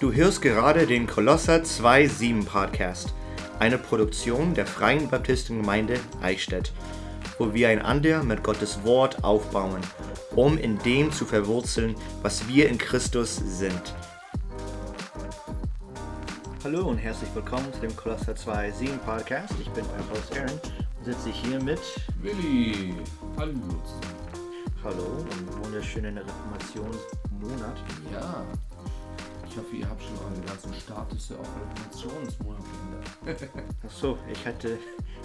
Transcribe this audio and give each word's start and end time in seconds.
Du 0.00 0.14
hörst 0.14 0.40
gerade 0.40 0.86
den 0.86 1.06
Kolosser 1.06 1.56
2.7 1.56 2.46
Podcast, 2.46 3.12
eine 3.58 3.76
Produktion 3.76 4.54
der 4.54 4.64
Freien 4.64 5.10
Baptistengemeinde 5.10 6.00
Eichstätt, 6.22 6.72
wo 7.38 7.52
wir 7.52 7.68
einander 7.68 8.22
mit 8.22 8.42
Gottes 8.42 8.82
Wort 8.82 9.22
aufbauen, 9.22 9.82
um 10.34 10.56
in 10.56 10.78
dem 10.78 11.12
zu 11.12 11.26
verwurzeln, 11.26 11.96
was 12.22 12.48
wir 12.48 12.70
in 12.70 12.78
Christus 12.78 13.36
sind. 13.44 13.94
Hallo 16.64 16.88
und 16.88 16.96
herzlich 16.96 17.28
willkommen 17.34 17.70
zu 17.74 17.80
dem 17.80 17.94
Kolosser 17.94 18.32
2.7 18.32 18.96
Podcast. 19.04 19.52
Ich 19.60 19.68
bin 19.68 19.84
euer 19.84 20.16
Host 20.16 20.34
Aaron 20.34 20.60
und 20.98 21.04
sitze 21.04 21.28
hier 21.28 21.62
mit 21.62 21.80
Willi. 22.22 22.94
Hallo. 23.36 23.52
Hallo 24.82 25.26
und 25.30 25.62
wunderschönen 25.62 26.16
Reformationsmonat. 26.16 27.76
Ja. 28.10 28.46
Ich 29.50 29.56
hoffe, 29.56 29.76
ihr 29.76 29.88
habt 29.88 30.02
schon 30.02 30.16
eure 30.18 30.40
ganzen 30.46 30.72
Status 30.74 31.32
auf 31.32 31.48
Reformationsmonat 31.60 32.62
geändert. 33.24 33.50
Ach 33.86 33.90
so, 33.90 34.18
ich 34.32 34.46
hatte 34.46 34.78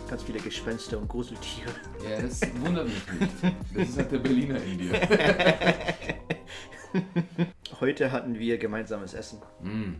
ganz 0.09 0.23
viele 0.23 0.39
Gespenster 0.39 0.97
und 0.97 1.07
Gruseltiere. 1.07 1.69
Ja, 2.03 2.21
das 2.21 2.41
wundert 2.61 2.87
mich 2.87 3.11
nicht. 3.19 3.31
Das 3.75 3.89
ist 3.89 3.97
halt 3.97 4.11
der 4.11 4.17
Berliner 4.19 4.61
in 4.63 4.77
dir. 4.79 4.93
Heute 7.79 8.11
hatten 8.11 8.39
wir 8.39 8.57
gemeinsames 8.57 9.13
Essen 9.13 9.39
Mm, 9.61 9.95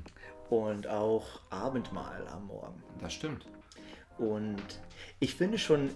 und 0.50 0.88
auch 0.88 1.42
Abendmahl 1.50 2.28
am 2.28 2.48
Morgen. 2.48 2.82
das 3.02 3.14
stimmt. 3.14 3.46
Und 4.18 4.62
ich 5.20 5.36
finde 5.36 5.58
schon 5.58 5.90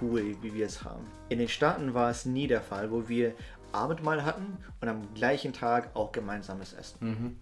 cool, 0.00 0.36
wie 0.42 0.52
wir 0.54 0.66
es 0.66 0.84
haben. 0.84 1.06
In 1.28 1.38
den 1.38 1.48
Staaten 1.48 1.94
war 1.94 2.10
es 2.10 2.26
nie 2.26 2.46
der 2.46 2.60
Fall, 2.60 2.90
wo 2.90 3.08
wir 3.08 3.34
Abendmahl 3.72 4.24
hatten 4.24 4.56
und 4.80 4.88
am 4.88 5.14
gleichen 5.14 5.52
Tag 5.52 5.94
auch 5.94 6.12
gemeinsames 6.12 6.72
Essen. 6.72 6.98
Mhm. 7.00 7.36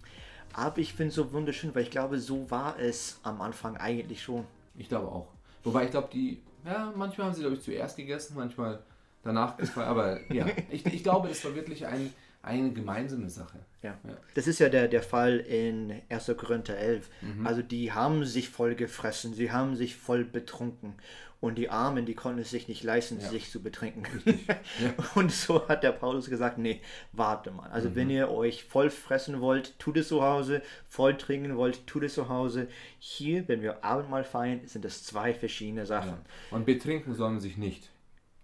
Aber 0.53 0.77
ich 0.77 0.93
finde 0.93 1.09
es 1.09 1.15
so 1.15 1.33
wunderschön, 1.33 1.75
weil 1.75 1.83
ich 1.83 1.91
glaube, 1.91 2.19
so 2.19 2.49
war 2.49 2.79
es 2.79 3.19
am 3.23 3.41
Anfang 3.41 3.77
eigentlich 3.77 4.23
schon. 4.23 4.45
Ich 4.77 4.87
glaube 4.87 5.07
auch. 5.07 5.27
Wobei 5.63 5.85
ich 5.85 5.91
glaube, 5.91 6.09
die, 6.13 6.41
ja, 6.65 6.93
manchmal 6.95 7.27
haben 7.27 7.33
sie, 7.33 7.41
glaube 7.41 7.55
ich, 7.55 7.63
zuerst 7.63 7.97
gegessen, 7.97 8.35
manchmal 8.37 8.79
danach. 9.23 9.55
Aber 9.75 10.19
ja, 10.31 10.45
ich, 10.69 10.85
ich 10.85 11.03
glaube, 11.03 11.27
das 11.27 11.43
war 11.43 11.55
wirklich 11.55 11.85
ein, 11.85 12.13
eine 12.45 12.71
gemeinsame 12.71 13.29
Sache. 13.29 13.59
Ja. 13.81 13.97
Ja. 14.03 14.17
Das 14.33 14.47
ist 14.47 14.59
ja 14.59 14.69
der, 14.69 14.87
der 14.87 15.03
Fall 15.03 15.37
in 15.37 16.01
1. 16.09 16.31
Korinther 16.37 16.77
11. 16.77 17.09
Mhm. 17.21 17.45
Also 17.47 17.61
die 17.61 17.91
haben 17.91 18.25
sich 18.25 18.49
voll 18.49 18.75
gefressen, 18.75 19.33
sie 19.33 19.51
haben 19.51 19.75
sich 19.75 19.95
voll 19.95 20.23
betrunken. 20.23 20.93
Und 21.41 21.55
die 21.59 21.69
Armen, 21.69 22.05
die 22.07 22.15
konnten 22.15 22.39
es 22.39 22.49
sich 22.49 22.67
nicht 22.69 22.81
leisten, 22.83 23.19
Ja. 23.19 23.29
sich 23.29 23.51
zu 23.51 23.61
betrinken. 23.61 24.05
Und 25.15 25.31
so 25.31 25.67
hat 25.67 25.83
der 25.83 25.91
Paulus 25.91 26.29
gesagt, 26.29 26.57
nee, 26.57 26.81
warte 27.11 27.51
mal. 27.51 27.69
Also 27.69 27.89
Mhm. 27.89 27.95
wenn 27.95 28.09
ihr 28.09 28.31
euch 28.31 28.63
voll 28.63 28.89
fressen 28.89 29.41
wollt, 29.41 29.77
tut 29.77 29.97
es 29.97 30.07
zu 30.07 30.23
Hause. 30.23 30.61
Voll 30.87 31.17
trinken 31.17 31.55
wollt, 31.57 31.85
tut 31.85 32.03
es 32.03 32.15
zu 32.15 32.29
Hause. 32.29 32.67
Hier, 32.99 33.47
wenn 33.47 33.61
wir 33.61 33.83
Abendmahl 33.83 34.23
feiern, 34.23 34.61
sind 34.65 34.85
das 34.85 35.03
zwei 35.03 35.33
verschiedene 35.33 35.85
Sachen. 35.85 36.09
Ja. 36.11 36.55
Und 36.57 36.65
betrinken 36.65 37.13
sollen 37.13 37.33
man 37.33 37.41
sich 37.41 37.57
nicht. 37.57 37.89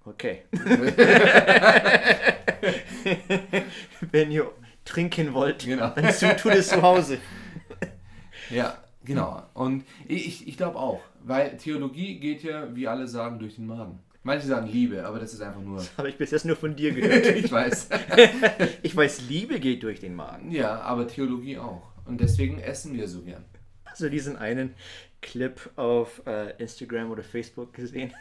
Okay. 0.06 0.42
wenn 4.12 4.32
ihr 4.32 4.50
trinken 4.86 5.34
wollt, 5.34 5.66
Genau. 5.66 5.90
dann 5.90 6.12
tu- 6.14 6.36
tut 6.42 6.54
es 6.56 6.70
zu 6.70 6.82
Hause. 6.82 7.18
Ja, 8.50 8.78
genau. 9.06 9.44
Und 9.54 9.86
ich, 10.10 10.46
ich 10.46 10.58
glaube 10.58 10.78
auch, 10.78 11.00
weil 11.24 11.56
Theologie 11.56 12.20
geht 12.20 12.44
ja, 12.44 12.76
wie 12.76 12.86
alle 12.86 13.08
sagen, 13.08 13.40
durch 13.40 13.56
den 13.56 13.66
Magen. 13.66 14.00
Manche 14.24 14.46
sagen 14.46 14.68
Liebe, 14.68 15.06
aber 15.06 15.20
das 15.20 15.34
ist 15.34 15.42
einfach 15.42 15.62
nur. 15.62 15.82
Habe 15.98 16.10
ich 16.10 16.18
bis 16.18 16.32
jetzt 16.32 16.44
nur 16.44 16.58
von 16.58 16.76
dir 16.76 16.92
gehört. 16.92 17.28
ich 17.38 17.50
weiß. 17.50 17.88
Ich 18.84 18.94
weiß, 18.94 19.22
Liebe 19.30 19.62
geht 19.62 19.84
durch 19.84 20.02
den 20.02 20.16
Magen. 20.16 20.52
Ja, 20.52 20.82
aber 20.82 21.08
Theologie 21.08 21.60
auch. 21.60 21.82
Und 22.04 22.20
deswegen 22.20 22.60
essen 22.60 22.94
wir 22.94 23.08
so 23.08 23.22
gern. 23.22 23.46
Hast 23.86 24.02
du 24.02 24.10
diesen 24.10 24.36
einen 24.36 24.74
Clip 25.22 25.70
auf 25.78 26.22
äh, 26.28 26.52
Instagram 26.62 27.10
oder 27.12 27.24
Facebook 27.24 27.72
gesehen? 27.74 28.12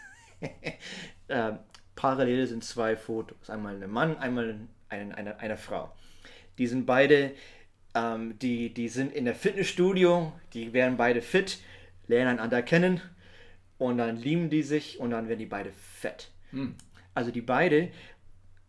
ähm, 1.28 1.58
parallel 2.00 2.46
sind 2.46 2.64
zwei 2.64 2.96
Fotos. 2.96 3.50
Einmal 3.50 3.82
ein 3.82 3.90
Mann, 3.90 4.16
einmal 4.16 4.58
ein, 4.88 5.12
eine, 5.12 5.38
eine 5.38 5.56
Frau. 5.58 5.92
Die 6.56 6.66
sind 6.66 6.86
beide, 6.86 7.32
ähm, 7.94 8.38
die, 8.38 8.72
die 8.72 8.88
sind 8.88 9.12
in 9.12 9.26
der 9.26 9.34
Fitnessstudio, 9.34 10.32
die 10.54 10.72
werden 10.72 10.96
beide 10.96 11.20
fit, 11.20 11.58
lernen 12.06 12.38
einander 12.38 12.62
kennen 12.62 13.02
und 13.76 13.98
dann 13.98 14.16
lieben 14.16 14.48
die 14.48 14.62
sich 14.62 14.98
und 14.98 15.10
dann 15.10 15.28
werden 15.28 15.40
die 15.40 15.46
beide 15.46 15.72
fett. 15.72 16.30
Hm. 16.52 16.74
Also 17.12 17.30
die 17.30 17.42
beide 17.42 17.90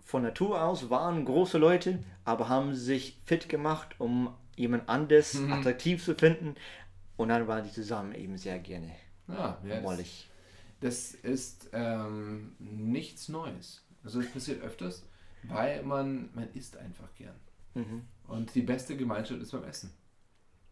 von 0.03 0.23
Natur 0.23 0.61
aus 0.61 0.89
waren 0.89 1.23
große 1.23 1.57
Leute, 1.57 1.99
aber 2.25 2.49
haben 2.49 2.75
sich 2.75 3.17
fit 3.25 3.47
gemacht, 3.47 3.95
um 3.97 4.35
jemand 4.57 4.89
anderes 4.89 5.41
attraktiv 5.51 6.03
zu 6.03 6.15
finden. 6.15 6.55
Und 7.15 7.29
dann 7.29 7.47
waren 7.47 7.63
die 7.63 7.71
zusammen 7.71 8.13
eben 8.13 8.37
sehr 8.37 8.59
gerne 8.59 8.91
Ja, 9.29 9.57
das, 9.65 9.81
mollig. 9.81 10.27
Das 10.81 11.13
ist 11.13 11.69
ähm, 11.73 12.51
nichts 12.59 13.29
Neues. 13.29 13.83
Also 14.03 14.19
es 14.19 14.31
passiert 14.31 14.61
öfters, 14.61 15.05
weil 15.43 15.83
man, 15.83 16.29
man 16.33 16.51
isst 16.53 16.75
einfach 16.77 17.13
gern. 17.15 17.35
Mhm. 17.75 18.01
Und 18.27 18.53
die 18.55 18.61
beste 18.61 18.97
Gemeinschaft 18.97 19.41
ist 19.41 19.51
beim 19.51 19.63
Essen. 19.63 19.91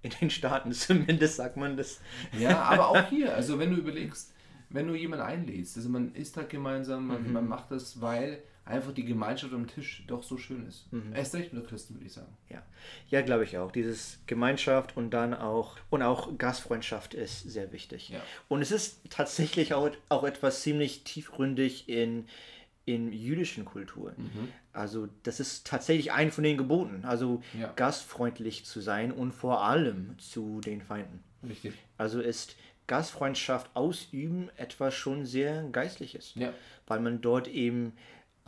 In 0.01 0.11
den 0.19 0.29
Staaten 0.29 0.71
zumindest 0.73 1.37
sagt 1.37 1.57
man 1.57 1.77
das. 1.77 2.01
Ja, 2.37 2.63
aber 2.63 2.89
auch 2.89 3.05
hier, 3.09 3.35
also 3.35 3.59
wenn 3.59 3.71
du 3.71 3.77
überlegst, 3.77 4.33
wenn 4.69 4.87
du 4.87 4.95
jemanden 4.95 5.25
einlädst, 5.25 5.77
also 5.77 5.89
man 5.89 6.13
isst 6.15 6.37
halt 6.37 6.49
gemeinsam, 6.49 7.07
man, 7.07 7.31
man 7.31 7.47
macht 7.47 7.71
das, 7.71 8.01
weil 8.01 8.43
einfach 8.65 8.91
die 8.91 9.05
Gemeinschaft 9.05 9.53
am 9.53 9.67
Tisch 9.67 10.03
doch 10.07 10.23
so 10.23 10.37
schön 10.37 10.67
ist. 10.67 10.87
Erst 11.13 11.33
recht 11.35 11.53
mit 11.53 11.67
Christen, 11.67 11.95
würde 11.95 12.05
ich 12.05 12.13
sagen. 12.13 12.37
Ja, 12.49 12.61
ja 13.07 13.21
glaube 13.21 13.43
ich 13.43 13.57
auch. 13.57 13.71
Dieses 13.71 14.19
Gemeinschaft 14.27 14.95
und 14.95 15.11
dann 15.11 15.33
auch 15.33 15.77
und 15.89 16.03
auch 16.03 16.37
Gastfreundschaft 16.37 17.13
ist 17.13 17.41
sehr 17.41 17.71
wichtig. 17.71 18.09
Ja. 18.09 18.21
Und 18.47 18.61
es 18.61 18.71
ist 18.71 19.01
tatsächlich 19.09 19.73
auch, 19.73 19.89
auch 20.09 20.23
etwas 20.23 20.61
ziemlich 20.61 21.03
tiefgründig 21.03 21.89
in, 21.89 22.25
in 22.85 23.11
jüdischen 23.11 23.65
Kulturen. 23.65 24.31
Also 24.71 25.09
das 25.23 25.39
ist 25.39 25.65
tatsächlich 25.65 26.11
ein 26.11 26.31
von 26.31 26.43
den 26.43 26.57
Geboten. 26.57 27.05
Also 27.05 27.41
Ja. 27.59 27.73
gastfreundlich 27.75 28.65
zu 28.65 28.81
sein 28.81 29.11
und 29.11 29.31
vor 29.31 29.63
allem 29.63 30.17
zu 30.19 30.61
den 30.61 30.81
Feinden. 30.81 31.23
Richtig. 31.47 31.73
Also 31.97 32.21
ist 32.21 32.55
Gastfreundschaft 32.87 33.69
ausüben 33.75 34.49
etwas 34.57 34.95
schon 34.95 35.25
sehr 35.25 35.63
Geistliches. 35.71 36.33
Ja. 36.35 36.53
Weil 36.87 36.99
man 36.99 37.21
dort 37.21 37.47
eben 37.47 37.93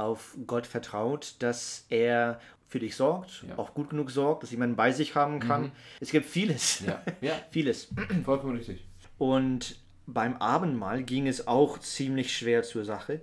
auf 0.02 0.36
Gott 0.48 0.68
vertraut, 0.68 1.36
dass 1.40 1.86
er 1.90 2.40
für 2.68 2.80
dich 2.80 2.96
sorgt, 2.96 3.44
Ja. 3.48 3.58
auch 3.58 3.74
gut 3.74 3.90
genug 3.90 4.12
sorgt, 4.12 4.44
dass 4.44 4.52
jemand 4.52 4.78
bei 4.78 4.92
sich 4.92 5.16
haben 5.16 5.40
kann. 5.40 5.72
Es 6.00 6.12
gibt 6.12 6.26
vieles. 6.26 6.80
Ja, 6.82 7.02
ja, 7.22 7.34
vieles. 7.52 7.90
vollkommen 8.24 8.56
richtig. 8.58 8.86
Und 9.18 9.78
beim 10.08 10.38
Abendmahl 10.38 11.04
ging 11.04 11.28
es 11.28 11.48
auch 11.48 11.78
ziemlich 11.80 12.36
schwer 12.36 12.64
zur 12.64 12.86
Sache 12.86 13.22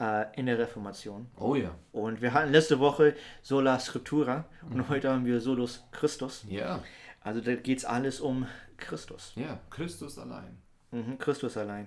äh, 0.00 0.24
in 0.38 0.46
der 0.46 0.58
Reformation. 0.58 1.26
Oh 1.36 1.54
ja. 1.54 1.74
Und 1.92 2.20
wir 2.22 2.32
hatten 2.32 2.52
letzte 2.52 2.78
Woche 2.78 3.14
Sola 3.42 3.78
Scriptura 3.78 4.46
und 4.70 4.88
heute 4.88 5.10
haben 5.10 5.24
wir 5.26 5.40
Solus 5.40 5.84
Christus. 5.92 6.44
Ja, 6.48 6.82
Also 7.20 7.40
da 7.42 7.54
geht 7.54 7.78
es 7.78 7.84
alles 7.84 8.20
um 8.20 8.46
Christus. 8.78 9.32
ja, 9.36 9.60
Christus 9.68 10.18
allein. 10.18 10.56
Mhm, 10.90 11.18
Christus 11.18 11.56
allein. 11.58 11.86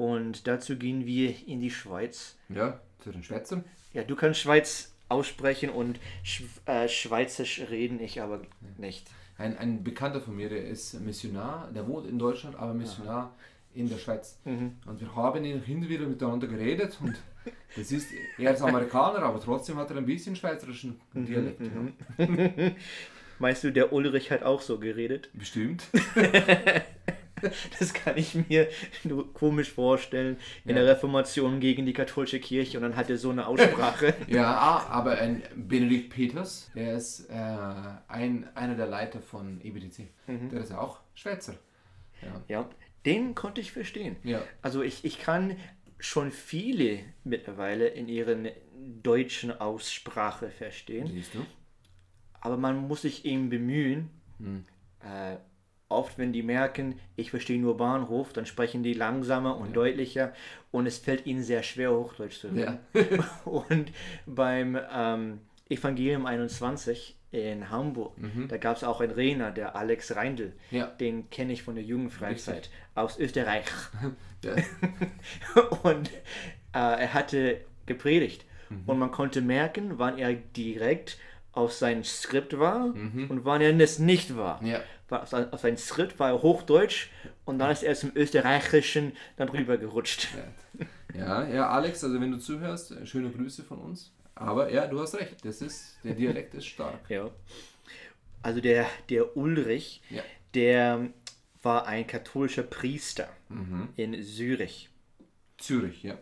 Und 0.00 0.46
dazu 0.46 0.76
gehen 0.76 1.04
wir 1.04 1.34
in 1.46 1.60
die 1.60 1.70
Schweiz. 1.70 2.34
Ja, 2.48 2.80
zu 3.00 3.12
den 3.12 3.22
Schwätzern. 3.22 3.64
Ja, 3.92 4.02
du 4.02 4.16
kannst 4.16 4.40
Schweiz 4.40 4.94
aussprechen 5.10 5.68
und 5.68 6.00
Sch 6.22 6.42
äh, 6.64 6.88
Schweizerisch 6.88 7.60
reden, 7.68 8.00
ich 8.00 8.22
aber 8.22 8.40
nicht. 8.78 9.06
Ein, 9.36 9.58
ein 9.58 9.84
Bekannter 9.84 10.22
von 10.22 10.36
mir, 10.36 10.48
der 10.48 10.64
ist 10.64 10.98
Missionar, 11.00 11.70
der 11.74 11.86
wohnt 11.86 12.06
in 12.06 12.18
Deutschland, 12.18 12.56
aber 12.56 12.72
Missionar 12.72 13.34
in 13.74 13.90
der 13.90 13.98
Schweiz. 13.98 14.38
Und 14.46 15.00
wir 15.00 15.14
haben 15.14 15.44
hin 15.44 15.82
und 15.82 15.88
wieder 15.90 16.06
miteinander 16.06 16.46
geredet 16.46 16.96
und 17.02 17.16
das 17.76 17.92
ist, 17.92 18.08
er 18.38 18.54
ist 18.54 18.62
Amerikaner, 18.62 19.18
aber 19.18 19.38
trotzdem 19.38 19.76
hat 19.76 19.90
er 19.90 19.98
ein 19.98 20.06
bisschen 20.06 20.34
schweizerischen 20.34 20.98
Dialekt. 21.12 21.60
Ja. 21.60 22.70
Meinst 23.38 23.64
du, 23.64 23.70
der 23.70 23.92
Ulrich 23.92 24.30
hat 24.30 24.44
auch 24.44 24.62
so 24.62 24.78
geredet? 24.78 25.28
Bestimmt. 25.34 25.84
Das 27.78 27.92
kann 27.94 28.16
ich 28.16 28.34
mir 28.48 28.68
nur 29.04 29.32
komisch 29.32 29.70
vorstellen. 29.72 30.36
In 30.64 30.70
Ja. 30.76 30.82
der 30.82 30.86
Reformation 30.94 31.60
gegen 31.60 31.86
die 31.86 31.92
katholische 31.92 32.40
Kirche 32.40 32.78
und 32.78 32.82
dann 32.82 32.96
hat 32.96 33.10
er 33.10 33.16
so 33.18 33.30
eine 33.30 33.46
Aussprache. 33.46 34.14
Ja, 34.28 34.54
aber 34.88 35.18
ein 35.18 35.42
Benedikt 35.56 36.10
Peters, 36.10 36.70
der 36.74 36.94
ist 36.94 37.28
äh, 37.30 37.34
ein, 38.08 38.48
einer 38.54 38.74
der 38.74 38.86
Leiter 38.86 39.20
von 39.20 39.60
EBTC. 39.62 40.08
Der 40.26 40.60
ist 40.60 40.70
ja 40.70 40.80
auch 40.80 41.00
Schweizer. 41.14 41.54
Ja. 42.22 42.42
ja, 42.48 42.70
den 43.06 43.34
konnte 43.34 43.60
ich 43.60 43.72
verstehen. 43.72 44.16
Ja. 44.24 44.42
Also 44.62 44.82
ich, 44.82 45.04
ich 45.04 45.20
kann 45.20 45.56
schon 45.98 46.32
viele 46.32 47.00
mittlerweile 47.24 47.88
in 47.88 48.08
ihren 48.08 48.48
deutschen 49.02 49.58
Aussprache 49.58 50.50
verstehen. 50.50 51.06
Siehst 51.06 51.34
du? 51.34 51.44
Aber 52.40 52.56
man 52.56 52.88
muss 52.88 53.02
sich 53.02 53.24
eben 53.26 53.50
bemühen. 53.50 54.08
Äh, 55.00 55.36
oft, 55.90 56.18
wenn 56.18 56.32
die 56.32 56.42
merken, 56.42 56.98
ich 57.16 57.30
verstehe 57.30 57.60
nur 57.60 57.76
Bahnhof, 57.76 58.32
dann 58.32 58.46
sprechen 58.46 58.82
die 58.82 58.94
langsamer 58.94 59.58
und 59.58 59.74
deutlicher 59.74 60.32
und 60.70 60.86
es 60.86 60.98
fällt 60.98 61.26
ihnen 61.26 61.42
sehr 61.42 61.62
schwer, 61.62 61.92
Hochdeutsch 61.92 62.40
zu 62.40 62.48
reden. 62.48 62.78
Und 63.44 63.92
beim 64.26 64.78
ähm, 64.92 65.40
Evangelium 65.68 66.26
21 66.26 67.16
in 67.32 67.70
Hamburg. 67.70 68.16
Da 68.48 68.56
gab 68.56 68.76
es 68.76 68.84
auch 68.84 69.00
einen 69.00 69.12
Redner, 69.12 69.52
der 69.52 69.76
Alex 69.76 70.16
Reindl. 70.16 70.52
Ja. 70.70 70.86
Den 70.86 71.30
kenne 71.30 71.52
ich 71.52 71.62
von 71.62 71.76
der 71.76 71.84
Jugendfreizeit 71.84 72.70
aus 72.94 73.18
Österreich. 73.18 73.64
Ja. 74.42 74.54
und 75.82 76.08
äh, 76.08 76.78
er 76.78 77.12
hatte 77.12 77.60
gepredigt. 77.84 78.46
Und 78.86 78.98
man 78.98 79.10
konnte 79.10 79.42
merken, 79.42 79.98
wann 79.98 80.16
er 80.16 80.32
direkt 80.32 81.18
auf 81.52 81.74
sein 81.74 82.04
Skript 82.04 82.58
war 82.58 82.84
und 82.84 83.44
wann 83.44 83.60
er 83.60 83.78
es 83.80 83.98
nicht 83.98 84.38
war. 84.38 84.64
Ja. 84.64 84.80
Auf 85.10 85.28
sein, 85.28 85.52
auf 85.52 85.60
sein 85.60 85.76
Skript 85.76 86.18
war 86.18 86.30
er 86.30 86.42
Hochdeutsch 86.42 87.08
und 87.44 87.58
dann 87.58 87.70
ist 87.70 87.82
er 87.82 87.94
zum 87.94 88.12
Österreichischen 88.14 89.12
dann 89.36 89.48
rübergerutscht. 89.48 90.28
Ja, 91.14 91.48
ja, 91.48 91.68
Alex, 91.68 92.04
also 92.04 92.20
wenn 92.20 92.30
du 92.30 92.38
zuhörst, 92.38 92.94
schöne 93.04 93.30
Grüße 93.30 93.64
von 93.64 93.78
uns. 93.78 94.12
Aber 94.36 94.72
ja, 94.72 94.86
du 94.86 95.00
hast 95.00 95.14
recht, 95.16 95.44
das 95.44 95.60
ist, 95.60 95.96
der 96.04 96.14
Dialekt 96.14 96.54
ist 96.54 96.66
stark. 96.66 97.00
Ja. 97.10 97.30
Also 98.42 98.60
der, 98.60 98.86
der 99.10 99.36
Ulrich, 99.36 100.00
Ja. 100.08 100.22
der 100.54 101.10
war 101.62 101.86
ein 101.86 102.06
katholischer 102.06 102.62
Priester 102.62 103.28
in 103.96 104.22
Zürich. 104.22 104.88
Zürich, 105.58 106.02
ja. 106.04 106.16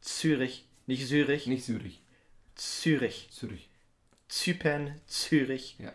Zürich, 0.00 0.66
nicht 0.86 1.06
Zürich, 1.06 1.46
Nicht 1.46 1.64
Zürich, 1.64 2.00
Zürich. 2.56 3.28
Zürich. 3.30 3.70
Zypern, 4.28 5.00
Zürich, 5.06 5.76
Ja. 5.78 5.92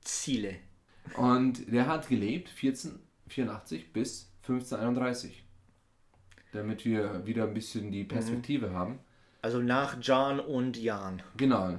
Ziele. 0.00 0.56
Und 1.16 1.72
der 1.72 1.86
hat 1.86 2.08
gelebt 2.08 2.50
1484 2.50 3.92
bis 3.92 4.32
1531. 4.42 5.44
Damit 6.52 6.84
wir 6.84 7.26
wieder 7.26 7.44
ein 7.44 7.54
bisschen 7.54 7.90
die 7.90 8.04
Perspektive 8.04 8.72
haben. 8.72 8.98
Also 9.42 9.60
nach 9.60 9.96
John 10.00 10.40
und 10.40 10.76
Jan. 10.76 11.22
Genau, 11.36 11.78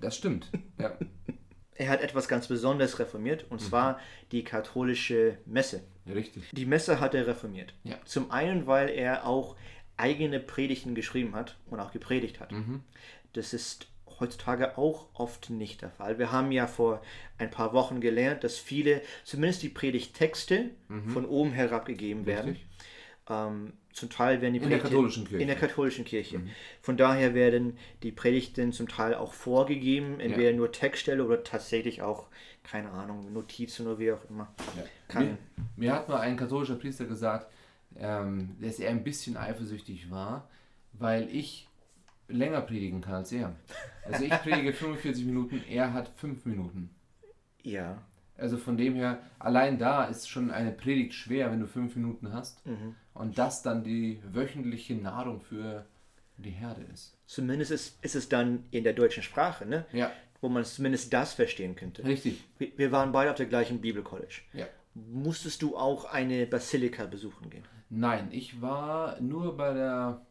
das 0.00 0.16
stimmt. 0.16 0.50
Ja. 0.78 0.96
Er 1.78 1.90
hat 1.90 2.00
etwas 2.00 2.26
ganz 2.26 2.48
Besonderes 2.48 2.98
reformiert, 2.98 3.44
und 3.50 3.60
zwar 3.60 4.00
die 4.32 4.44
katholische 4.44 5.36
Messe. 5.44 5.82
Richtig. 6.06 6.44
Die 6.52 6.64
Messe 6.64 7.00
hat 7.00 7.14
er 7.14 7.26
reformiert. 7.26 7.74
Ja. 7.84 7.96
Zum 8.06 8.30
einen, 8.30 8.66
weil 8.66 8.88
er 8.88 9.26
auch 9.26 9.56
eigene 9.98 10.40
Predigten 10.40 10.94
geschrieben 10.94 11.34
hat 11.34 11.58
und 11.66 11.80
auch 11.80 11.92
gepredigt 11.92 12.40
hat. 12.40 12.50
Das 13.34 13.52
ist 13.52 13.88
heutzutage 14.20 14.78
auch 14.78 15.06
oft 15.14 15.50
nicht 15.50 15.82
der 15.82 15.90
Fall. 15.90 16.18
Wir 16.18 16.32
haben 16.32 16.52
ja 16.52 16.66
vor 16.66 17.02
ein 17.38 17.50
paar 17.50 17.72
Wochen 17.72 18.00
gelernt, 18.00 18.44
dass 18.44 18.58
viele, 18.58 19.02
zumindest 19.24 19.62
die 19.62 19.68
Predigttexte, 19.68 20.70
von 21.12 21.24
oben 21.26 21.52
herab 21.52 21.84
gegeben 21.86 22.26
werden. 22.26 22.56
Ähm, 23.28 23.72
zum 23.92 24.08
Teil 24.10 24.40
werden 24.40 24.52
die 24.54 24.60
In 24.60 24.68
der 24.70 24.76
Predigten- 24.76 24.82
katholischen 24.90 25.24
Kirche. 25.24 25.34
Mhm. 25.36 25.40
In 25.40 25.46
der 25.48 25.56
katholischen 25.56 26.04
Kirche. 26.04 26.40
Von 26.80 26.96
daher 26.96 27.34
werden 27.34 27.76
die 28.02 28.12
Predigten 28.12 28.72
zum 28.72 28.88
Teil 28.88 29.14
auch 29.14 29.32
vorgegeben, 29.32 30.20
entweder 30.20 30.52
nur 30.52 30.70
Textstelle 30.70 31.24
oder 31.24 31.42
tatsächlich 31.42 32.02
auch, 32.02 32.26
keine 32.62 32.90
Ahnung, 32.90 33.32
Notizen 33.32 33.86
oder 33.86 33.98
wie 33.98 34.12
auch 34.12 34.24
immer. 34.30 34.52
Ja. 35.12 35.20
Mir, 35.20 35.38
mir 35.76 35.92
hat 35.92 36.08
mal 36.08 36.20
ein 36.20 36.36
katholischer 36.36 36.76
Priester 36.76 37.06
gesagt, 37.06 37.50
ähm, 37.98 38.54
dass 38.60 38.78
er 38.78 38.90
ein 38.90 39.02
bisschen 39.02 39.36
eifersüchtig 39.36 40.10
war, 40.10 40.48
weil 40.92 41.28
ich 41.34 41.66
länger 42.28 42.60
predigen 42.62 43.00
kann 43.00 43.14
als 43.14 43.32
er. 43.32 43.54
Also 44.04 44.24
ich 44.24 44.30
predige 44.30 44.72
45 44.74 45.24
Minuten, 45.24 45.62
er 45.68 45.92
hat 45.92 46.08
5 46.16 46.44
Minuten. 46.46 46.90
Ja. 47.62 48.02
Also 48.36 48.58
von 48.58 48.76
dem 48.76 48.94
her, 48.94 49.18
allein 49.38 49.78
da 49.78 50.04
ist 50.04 50.28
schon 50.28 50.50
eine 50.50 50.70
Predigt 50.72 51.14
schwer, 51.14 51.50
wenn 51.50 51.60
du 51.60 51.66
5 51.66 51.96
Minuten 51.96 52.32
hast. 52.32 52.62
Und 53.14 53.38
das 53.38 53.62
dann 53.62 53.82
die 53.82 54.20
wöchentliche 54.30 54.94
Nahrung 54.94 55.40
für 55.40 55.86
die 56.36 56.50
Herde 56.50 56.82
ist. 56.92 57.16
Zumindest 57.26 57.70
ist, 57.70 58.04
ist 58.04 58.14
es 58.14 58.28
dann 58.28 58.64
in 58.70 58.84
der 58.84 58.92
deutschen 58.92 59.22
Sprache, 59.22 59.64
ne? 59.64 59.86
Ja, 59.92 60.10
wo 60.42 60.50
man 60.50 60.64
zumindest 60.66 61.14
das 61.14 61.32
verstehen 61.32 61.76
könnte. 61.76 62.04
richtig. 62.04 62.44
Wir, 62.58 62.68
wir 62.76 62.92
waren 62.92 63.10
beide 63.10 63.30
auf 63.30 63.36
der 63.38 63.46
gleichen 63.46 63.80
Bibelcollege. 63.80 64.42
Ja. 64.52 64.66
Musstest 64.94 65.62
du 65.62 65.76
auch 65.78 66.04
eine 66.04 66.46
Basilika 66.46 67.06
besuchen 67.06 67.48
gehen? 67.48 67.64
Nein, 67.88 68.28
ich 68.32 68.60
war 68.60 69.18
nur 69.20 69.56
bei 69.56 69.72
der, 69.72 70.25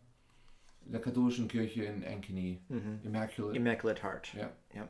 der 0.85 1.01
katholischen 1.01 1.47
Kirche 1.47 1.83
in 1.83 2.03
Ankeny, 2.05 2.59
Immaculate. 3.03 3.55
Immaculate 3.57 4.03
Heart. 4.03 4.33
ja. 4.35 4.51
Ja. 4.73 4.87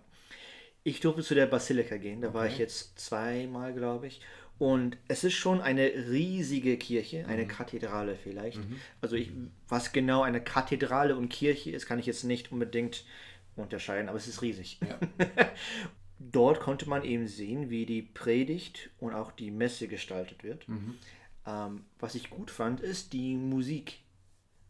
Ich 0.88 1.00
durfte 1.00 1.24
zu 1.24 1.34
der 1.34 1.48
Basilika 1.48 1.98
gehen, 1.98 2.22
da 2.22 2.34
war 2.34 2.44
Okay. 2.44 2.54
ich 2.54 2.60
jetzt 2.60 3.00
zweimal, 3.00 3.74
glaube 3.74 4.06
ich. 4.06 4.22
Und 4.60 4.98
es 5.08 5.24
ist 5.24 5.34
schon 5.34 5.60
eine 5.60 5.82
riesige 5.84 6.78
Kirche, 6.78 7.26
eine 7.28 7.48
Kathedrale 7.48 8.16
vielleicht. 8.16 8.60
Also 9.02 9.16
ich, 9.16 9.32
was 9.68 9.92
genau 9.94 10.22
eine 10.22 10.42
Kathedrale 10.42 11.16
und 11.18 11.30
Kirche 11.30 11.72
ist, 11.72 11.88
kann 11.88 11.98
ich 12.00 12.06
jetzt 12.06 12.24
nicht 12.24 12.52
unbedingt 12.52 13.04
unterscheiden, 13.56 14.10
aber 14.10 14.18
es 14.18 14.28
ist 14.28 14.42
riesig. 14.44 14.80
Ja. 14.88 15.00
Dort 16.20 16.60
konnte 16.62 16.88
man 16.88 17.04
eben 17.04 17.28
sehen, 17.28 17.70
wie 17.70 17.86
die 17.86 18.02
Predigt 18.04 18.92
und 19.00 19.14
auch 19.14 19.32
die 19.32 19.52
Messe 19.52 19.88
gestaltet 19.88 20.44
wird. 20.44 20.66
Ähm, 21.48 21.84
was 22.00 22.16
ich 22.16 22.30
gut 22.30 22.52
fand, 22.52 22.80
ist 22.80 23.12
die 23.14 23.36
Musik. 23.36 24.00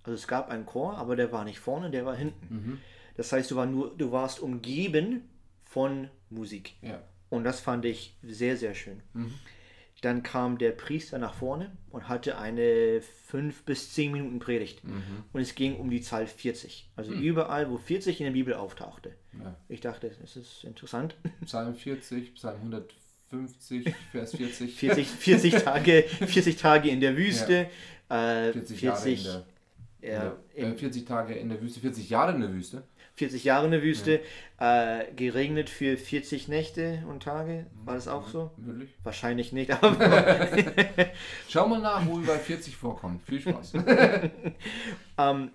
Also 0.06 0.13
es 0.13 0.28
gab 0.28 0.50
einen 0.50 0.66
Chor, 0.66 0.98
aber 0.98 1.16
der 1.16 1.31
war 1.31 1.44
nicht 1.44 1.60
vorne, 1.60 1.90
der 1.90 2.06
war 2.06 2.16
hinten. 2.16 2.81
Das 3.18 3.31
heißt, 3.31 3.50
du, 3.52 3.56
war 3.56 3.66
nur, 3.66 3.96
du 3.98 4.12
warst 4.12 4.40
umgeben 4.40 5.24
von 5.63 6.10
Musik. 6.30 6.74
Ja. 6.81 7.02
Und 7.30 7.44
das 7.44 7.60
fand 7.60 7.86
ich 7.86 8.16
sehr, 8.22 8.56
sehr 8.56 8.75
schön. 8.75 9.02
Dann 10.02 10.22
kam 10.22 10.60
der 10.60 10.72
Priester 10.72 11.18
nach 11.18 11.34
vorne 11.34 11.75
und 11.90 12.07
hatte 12.07 12.38
eine 12.38 13.02
5 13.02 13.63
bis 13.63 13.94
10 13.94 14.12
Minuten 14.12 14.40
Predigt. 14.40 14.84
Und 15.34 15.42
es 15.42 15.56
ging 15.56 15.78
um 15.78 15.90
die 15.90 16.02
Zahl 16.02 16.28
40. 16.28 16.92
Also 16.96 17.12
überall, 17.12 17.72
wo 17.72 17.78
40 17.78 18.19
in 18.19 18.25
der 18.25 18.34
Bibel 18.34 18.54
auftauchte. 18.54 19.13
Ja. 19.42 19.56
Ich 19.68 19.81
dachte, 19.81 20.12
das 20.22 20.36
ist 20.36 20.63
interessant. 20.63 21.16
Psalm 21.46 21.74
40, 21.74 22.36
Psalm 22.36 22.57
150, 22.57 23.96
Vers 24.12 24.36
40. 24.36 24.75
40, 24.75 25.07
40, 25.07 25.54
Tage, 25.56 26.04
40 26.04 26.57
Tage 26.57 26.90
in 26.90 27.00
der 27.00 27.18
Wüste, 27.18 27.68
äh, 28.10 28.52
40 28.52 28.80
40, 28.80 28.81
Jahre 28.81 29.10
in 29.10 29.24
der, 29.24 29.46
ja, 30.13 30.36
in 30.54 30.66
der, 30.66 30.74
äh, 30.74 30.78
40 30.78 31.06
Tage 31.06 31.34
in 31.36 31.50
der 31.50 31.62
Wüste, 31.62 31.80
40 31.80 32.10
Jahre 32.10 32.34
in 32.34 32.42
der 32.42 32.52
Wüste. 32.54 32.84
40 33.16 33.46
Jahre 33.46 33.66
in 33.66 33.72
der 33.72 33.81
Wüste, 33.81 34.19
äh, 34.60 35.06
geregnet 35.16 35.69
für 35.69 35.96
40 35.98 36.50
Nächte 36.50 37.04
und 37.07 37.24
Tage. 37.24 37.66
War 37.86 37.96
das 37.96 38.10
auch 38.10 38.28
so? 38.28 38.52
Möglich. 38.57 38.94
Wahrscheinlich 39.04 39.54
nicht, 39.54 39.72
aber 39.72 40.48
Schau 41.48 41.68
mal 41.68 41.80
nach, 41.80 42.06
wo 42.06 42.19
überall 42.19 42.40
40 42.40 42.75
vorkommt. 42.75 43.22
Viel 43.24 43.40
Spaß. 43.40 43.74
ähm, 45.18 45.52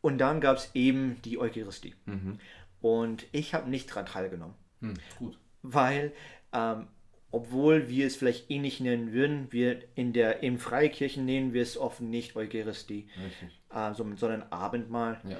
und 0.00 0.18
dann 0.18 0.40
gab 0.40 0.56
es 0.56 0.70
eben 0.74 1.20
die 1.24 1.38
Eucharistie. 1.38 1.94
Mhm. 2.06 2.38
Und 2.80 3.26
ich 3.32 3.54
habe 3.54 3.70
nicht 3.70 3.90
daran 3.90 4.06
teilgenommen, 4.06 4.54
Hm, 4.80 4.94
gut. 5.18 5.38
weil 5.62 6.12
ähm, 6.52 6.86
obwohl 7.30 7.88
wir 7.88 8.06
es 8.06 8.16
vielleicht 8.16 8.50
ähnlich 8.50 8.80
nennen 8.80 9.12
würden, 9.12 9.52
wir 9.52 9.82
in 9.94 10.12
der 10.12 10.42
im 10.42 10.58
Freikirchen 10.58 11.24
nennen 11.24 11.52
wir 11.52 11.62
es 11.62 11.76
oft 11.76 12.00
nicht 12.00 12.36
Eucharistie, 12.36 13.08
äh, 13.74 13.92
so- 13.94 14.06
sondern 14.16 14.44
Abendmahl. 14.50 15.20
Ja. 15.28 15.36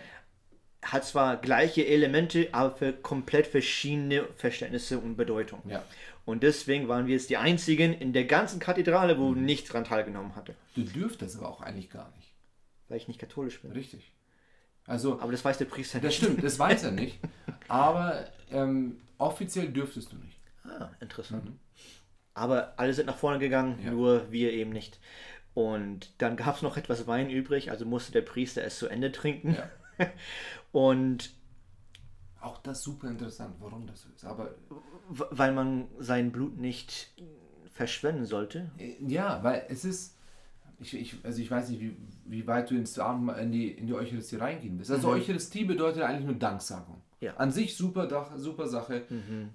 Hat 0.83 1.05
zwar 1.05 1.39
gleiche 1.39 1.87
Elemente, 1.87 2.49
aber 2.53 2.77
für 2.77 2.93
komplett 2.93 3.47
verschiedene 3.49 4.25
Verständnisse 4.37 4.99
und 4.99 5.17
Bedeutung. 5.17 5.63
ja. 5.69 5.85
Und 6.25 6.43
deswegen 6.43 6.89
waren 6.89 7.07
wir 7.07 7.15
jetzt 7.15 7.31
die 7.31 7.39
einzigen 7.39 7.95
in 7.95 8.13
der 8.13 8.27
ganzen 8.27 8.61
Kathedrale, 8.61 9.15
Mhm. 9.15 9.19
wo 9.19 9.31
nicht 9.33 9.71
daran 9.71 9.85
teilgenommen 9.85 10.37
hatte, 10.37 10.55
Du 10.75 10.83
dürftest 10.83 11.39
aber 11.39 11.49
auch 11.49 11.63
eigentlich 11.63 11.89
gar 11.89 12.11
nicht. 12.17 12.35
weil 12.89 12.99
ich 12.99 13.09
nicht 13.09 13.19
katholisch 13.19 13.61
bin. 13.63 13.73
Richtig. 13.73 14.13
Also, 14.85 15.19
Aber 15.21 15.33
das 15.33 15.43
weiß 15.45 15.57
der 15.59 15.65
Priester 15.65 16.01
das 16.01 16.09
nicht. 16.09 16.17
stimmt, 16.19 16.45
das 16.45 16.59
weiß 16.59 16.85
er 16.85 16.91
nicht. 17.03 17.19
Aber 17.69 18.27
ähm, 18.51 19.01
offiziell 19.17 19.69
dürftest 19.69 20.13
du 20.13 20.17
nicht. 20.17 20.39
Ah, 20.65 20.91
interessant. 21.01 21.51
Aber 22.39 22.75
alle 22.79 22.95
sind 22.95 23.07
nach 23.07 23.17
vorne 23.17 23.39
gegangen, 23.39 23.77
Mhm. 23.81 23.85
Ja. 23.85 23.91
nur 23.93 24.33
wir 24.33 24.53
eben 24.53 24.71
nicht. 24.71 24.99
Und 25.55 26.11
dann 26.19 26.37
gab 26.37 26.57
es 26.57 26.63
noch 26.63 26.77
etwas 26.77 27.07
Wein 27.07 27.31
übrig, 27.31 27.71
also 27.71 27.85
musste 27.85 28.13
der 28.13 28.23
Priester 28.23 28.63
es 28.63 28.79
zu 28.79 28.87
Ende 28.89 29.11
trinken. 29.13 29.55
Ja. 29.55 29.69
Und 30.73 31.33
Auch 32.41 32.59
das 32.59 32.83
super 32.83 33.09
interessant, 33.09 33.57
warum 33.59 33.87
das 33.87 34.03
so 34.03 34.09
ist. 34.15 34.25
Aber 34.25 34.55
weil 35.09 35.53
man 35.53 35.89
sein 35.99 36.31
Blut 36.31 36.59
nicht 36.59 37.13
verschwenden 37.73 38.25
sollte. 38.27 38.71
äh, 38.79 38.95
ja, 39.07 39.43
weil 39.43 39.67
es 39.69 39.85
ist. 39.85 40.15
Ich, 40.81 40.95
ich, 40.95 41.17
also 41.25 41.43
ich 41.43 41.51
weiß 41.51 41.71
nicht, 41.71 41.81
wie, 41.81 41.97
wie 42.27 42.47
weit 42.47 42.71
du 42.71 42.77
ins 42.77 42.97
Abend 43.01 43.37
in 43.39 43.51
die, 43.51 43.73
in 43.73 43.89
die 43.89 43.95
Eucharistie 43.95 44.37
reingehen 44.37 44.79
willst. 44.79 44.93
Also 44.93 45.09
Eucharistie 45.09 45.65
bedeutet 45.65 46.03
eigentlich 46.03 46.27
nur 46.27 46.37
Danksagung. 46.37 47.03
Ja. 47.21 47.35
An 47.35 47.51
sich 47.51 47.77
super, 47.77 48.31
super 48.37 48.69
Sache, 48.69 49.03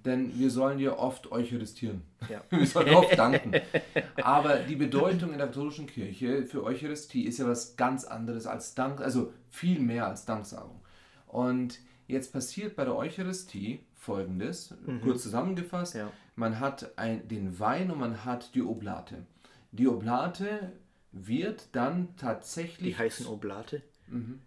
denn 0.03 0.37
wir 0.37 0.49
sollen 0.49 0.79
ja 0.79 0.97
oft 0.97 1.31
eucharistieren. 1.31 2.01
Ja. 2.29 2.43
Wir 2.49 2.67
sollen 2.67 2.93
oft 2.93 3.17
danken. 3.17 3.53
Aber 4.21 4.57
die 4.57 4.75
Bedeutung 4.75 5.31
in 5.31 5.37
der 5.37 5.47
katholischen 5.47 5.87
Kirche 5.87 6.45
für 6.45 6.63
Eucharistie 6.63 7.23
ist 7.23 7.37
ja 7.37 7.47
was 7.47 7.77
ganz 7.77 8.03
anderes 8.03 8.47
als 8.47 8.75
Dank, 8.75 8.99
also 8.99 9.31
viel 9.49 9.79
mehr 9.79 10.07
als 10.07 10.25
Danksagung. 10.25 10.81
Und 11.27 11.79
jetzt 12.07 12.33
passiert 12.33 12.75
bei 12.75 12.83
der 12.83 12.95
Eucharistie 12.95 13.85
folgendes, 13.95 14.75
kurz 15.01 15.23
zusammengefasst: 15.23 15.95
Ja. 15.95 16.11
Man 16.35 16.59
hat 16.59 16.97
ein, 16.97 17.27
den 17.29 17.59
Wein 17.59 17.91
und 17.91 17.99
man 17.99 18.25
hat 18.25 18.55
die 18.55 18.61
Oblate. 18.61 19.25
Die 19.71 19.87
Oblate 19.87 20.73
wird 21.13 21.69
dann 21.71 22.07
Die 22.07 22.15
tatsächlich 22.17 22.97
heißen 22.97 23.25
Oblate. 23.27 23.81
Mhm. 24.07 24.41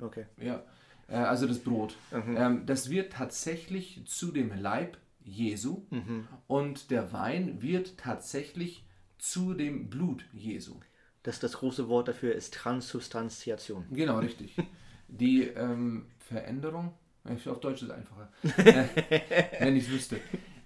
Okay. 0.00 0.26
ja, 0.38 0.62
äh, 1.08 1.16
also 1.16 1.46
das 1.46 1.58
Brot, 1.58 1.96
mhm. 2.10 2.36
ähm, 2.36 2.66
das 2.66 2.90
wird 2.90 3.12
tatsächlich 3.12 4.02
zu 4.06 4.32
dem 4.32 4.52
Leib 4.60 4.98
Jesu 5.22 5.82
mhm. 5.90 6.28
und 6.46 6.90
der 6.90 7.12
Wein 7.12 7.60
wird 7.60 7.98
tatsächlich 7.98 8.84
zu 9.18 9.54
dem 9.54 9.90
Blut 9.90 10.24
Jesu. 10.32 10.74
Das, 11.22 11.40
das 11.40 11.54
große 11.54 11.88
Wort 11.88 12.08
dafür 12.08 12.34
ist 12.34 12.54
Transubstantiation. 12.54 13.84
Genau, 13.90 14.18
richtig. 14.18 14.56
Die 15.08 15.42
ähm, 15.42 16.06
Veränderung, 16.18 16.94
auf 17.24 17.60
Deutsch 17.60 17.82
ist 17.82 17.88
es 17.88 17.90
einfacher, 17.90 18.30
wenn 19.58 19.76
ich 19.76 19.84
es 19.84 19.90
wüsste. 19.90 20.20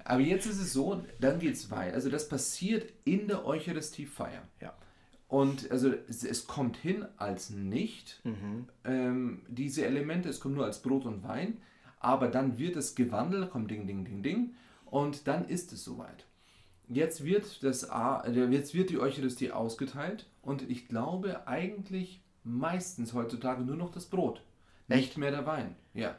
Aber 0.05 0.21
jetzt 0.21 0.47
ist 0.47 0.61
es 0.61 0.73
so, 0.73 1.05
dann 1.19 1.39
geht 1.39 1.55
es 1.55 1.71
weiter. 1.71 1.95
Also 1.95 2.11
das 2.11 2.29
passiert 2.29 2.93
in 3.05 3.29
der 3.29 3.47
Eucharistiefeier. 3.47 4.43
Ja. 4.61 4.75
Und 5.31 5.71
also 5.71 5.93
es, 6.09 6.25
es, 6.25 6.49
kommt 6.49 6.77
hin 6.77 7.07
als 7.17 7.51
nicht 7.51 8.21
mhm. 8.25 8.67
ähm, 8.85 9.43
diese 9.47 9.87
Elemente, 9.87 10.29
es 10.29 10.41
kommt 10.41 10.57
nur 10.57 10.65
als 10.65 10.83
Brot 10.83 11.07
und 11.07 11.23
Wein, 11.23 11.59
aber 12.01 12.27
dann 12.27 12.59
wird 12.59 12.75
es 12.75 12.97
gewandelt, 12.97 13.49
kommt 13.51 13.71
Ding, 13.71 13.87
Ding, 13.87 14.05
Ding, 14.05 14.25
Ding 14.25 14.55
und 14.87 15.29
dann 15.29 15.47
ist 15.47 15.73
es 15.73 15.85
soweit. 15.85 16.27
Jetzt 16.89 17.25
wird, 17.25 17.63
das, 17.63 17.89
jetzt 18.35 18.75
wird 18.75 18.91
die 18.91 18.99
Eucharistie 18.99 19.53
ausgeteilt 19.53 20.27
und 20.43 20.69
ich 20.69 20.89
glaube 20.89 21.47
eigentlich 21.47 22.21
meistens 22.43 23.15
heutzutage 23.15 23.63
nur 23.63 23.77
noch 23.77 23.93
das 23.93 24.07
Brot, 24.07 24.43
nicht 24.89 25.17
mehr 25.17 25.31
der 25.31 25.47
Wein. 25.47 25.77
Ja. 25.95 26.17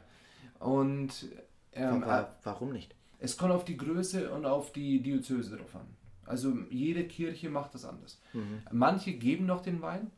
Und 0.58 1.28
ähm, 1.74 2.02
warum 2.44 2.72
nicht? 2.72 2.94
Es 3.18 3.36
kommt 3.36 3.52
auf 3.52 3.66
die 3.66 3.76
Größe 3.76 4.30
und 4.32 4.46
auf 4.46 4.72
die 4.72 5.02
Diözese 5.02 5.58
drauf 5.58 5.76
an. 5.76 6.01
Also 6.26 6.56
jede 6.70 7.04
Kirche 7.04 7.50
macht 7.50 7.74
das 7.74 7.84
anders. 7.84 8.20
Mhm. 8.32 8.62
Manche 8.70 9.12
geben 9.12 9.46
noch 9.46 9.60
den 9.60 9.82
Wein, 9.82 10.10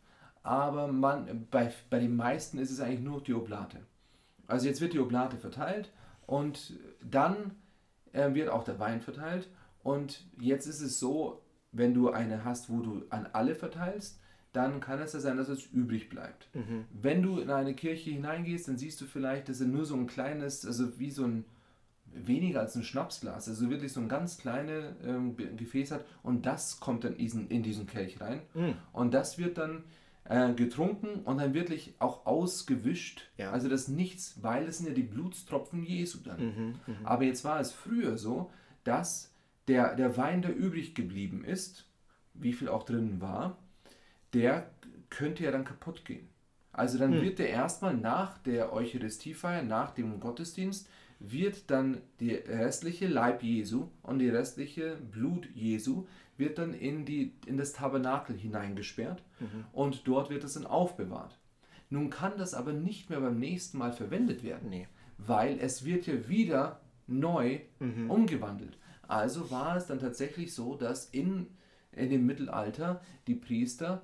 aber 0.43 0.89
man, 0.89 1.47
bei, 1.51 1.73
bei 1.91 1.99
den 1.99 2.17
meisten 2.17 2.59
ist 2.59 2.71
es 2.71 2.81
eigentlich 2.81 3.01
nur 3.01 3.23
die 3.23 3.35
Oblate. 3.35 3.79
Also 4.47 4.67
jetzt 4.67 4.81
wird 4.81 4.93
die 4.93 5.01
Oblate 5.01 5.37
verteilt 5.37 5.91
und 6.27 6.75
dann 7.03 7.53
äh, 8.13 8.35
wird 8.35 8.51
auch 8.51 8.65
der 8.65 8.79
Wein 8.79 9.01
verteilt. 9.01 9.49
Und 9.83 10.25
jetzt 10.39 10.67
ist 10.67 10.81
es 10.81 10.99
so, 10.99 11.43
wenn 11.73 11.95
du 11.95 12.11
eine 12.11 12.45
hast, 12.45 12.71
wo 12.71 12.81
du 12.81 13.05
an 13.11 13.29
alle 13.33 13.55
verteilst, 13.55 14.21
dann 14.53 14.81
kann 14.81 15.01
es 15.01 15.13
ja 15.13 15.21
sein, 15.21 15.37
dass 15.37 15.49
es 15.49 15.67
übrig 15.67 16.09
bleibt. 16.09 16.49
Mhm. 16.55 16.85
Wenn 16.93 17.23
du 17.23 17.39
in 17.39 17.51
eine 17.51 17.75
Kirche 17.75 18.11
hineingehst, 18.11 18.69
dann 18.69 18.79
siehst 18.79 19.01
du 19.01 19.07
vielleicht, 19.07 19.49
dass 19.49 19.61
er 19.61 19.67
nur 19.67 19.85
so 19.85 19.97
ein 19.97 20.07
kleines, 20.07 20.65
also 20.65 20.99
wie 20.99 21.11
so 21.11 21.25
ein 21.25 21.45
weniger 22.15 22.61
als 22.61 22.77
ein 22.77 22.85
Schnapsglas, 22.85 23.49
also 23.49 23.71
wirklich 23.71 23.93
so 23.93 24.01
ein 24.01 24.09
ganz 24.09 24.39
kleines 24.39 24.95
ähm, 25.05 25.37
Gefäß 25.37 25.91
hat 25.91 26.05
und 26.23 26.47
das 26.47 26.81
kommt 26.81 27.05
dann 27.05 27.17
in, 27.17 27.49
in 27.49 27.63
diesen 27.63 27.87
Kelch 27.87 28.21
rein 28.21 28.43
mhm. 28.55 28.75
und 28.93 29.15
das 29.15 29.39
wird 29.39 29.59
dann 29.59 29.85
äh, 30.25 30.53
getrunken 30.55 31.21
und 31.25 31.39
dann 31.39 31.55
wirklich 31.55 31.95
auch 31.99 32.27
ausgewischt, 32.27 33.31
ja. 33.37 33.51
also 33.51 33.69
das 33.69 33.89
nichts, 33.89 34.43
weil 34.43 34.67
es 34.67 34.79
sind 34.79 34.89
ja 34.89 34.95
die 34.95 35.03
Blutstropfen 35.03 35.85
Jesu 35.85 36.19
dann. 36.25 36.41
Mhm, 36.41 36.75
mh. 36.87 36.95
Aber 37.05 37.25
jetzt 37.25 37.45
war 37.45 37.61
es 37.61 37.73
früher 37.73 38.17
so, 38.17 38.51
dass 38.85 39.33
der, 39.69 39.95
der 39.95 40.17
Wein, 40.17 40.43
der 40.43 40.57
übrig 40.57 40.95
geblieben 40.95 41.45
ist, 41.45 41.87
wie 42.35 42.53
viel 42.53 42.69
auch 42.69 42.85
drin 42.85 43.21
war, 43.21 43.59
der 44.33 44.71
könnte 45.11 45.45
ja 45.45 45.51
dann 45.51 45.65
kaputt 45.65 46.05
gehen. 46.05 46.29
Also 46.73 46.99
dann 46.99 47.11
mhm. 47.11 47.23
wird 47.23 47.39
der 47.39 47.51
erstmal 47.51 47.95
nach 47.95 48.39
der 48.39 48.73
Eucharistiefeier, 48.73 49.63
nach 49.63 49.93
dem 49.93 50.19
Gottesdienst, 50.21 50.89
wird 51.19 51.71
dann 51.71 52.01
der 52.21 52.47
restliche 52.49 53.07
Leib 53.07 53.43
Jesu 53.43 53.89
und 54.03 54.19
die 54.19 54.29
restliche 54.29 54.97
Blut 54.97 55.49
Jesu 55.55 56.07
wird 56.37 56.59
dann 56.59 56.75
in, 56.75 57.05
die, 57.05 57.33
in 57.47 57.57
das 57.57 57.73
Tabernakel 57.73 58.37
hineingesperrt 58.37 59.23
mhm. 59.41 59.65
und 59.73 60.07
dort 60.07 60.31
wird 60.31 60.45
es 60.45 60.55
dann 60.55 60.67
aufbewahrt. 60.67 61.39
Nun 61.91 62.11
kann 62.11 62.33
das 62.39 62.55
aber 62.55 62.73
nicht 62.73 63.11
mehr 63.11 63.21
beim 63.21 63.39
nächsten 63.39 63.79
Mal 63.79 63.93
verwendet 63.93 64.43
werden, 64.43 64.71
nee. 64.71 64.89
weil 65.19 65.59
es 65.61 65.85
wird 65.85 66.07
ja 66.07 66.29
wieder 66.29 66.81
neu 67.07 67.61
mhm. 67.79 68.11
umgewandelt. 68.11 68.79
Also 69.07 69.51
war 69.51 69.77
es 69.77 69.87
dann 69.87 69.99
tatsächlich 69.99 70.55
so, 70.55 70.75
dass 70.77 71.07
in, 71.07 71.47
in 71.93 72.11
dem 72.11 72.27
Mittelalter 72.27 73.01
die 73.27 73.35
Priester 73.35 74.03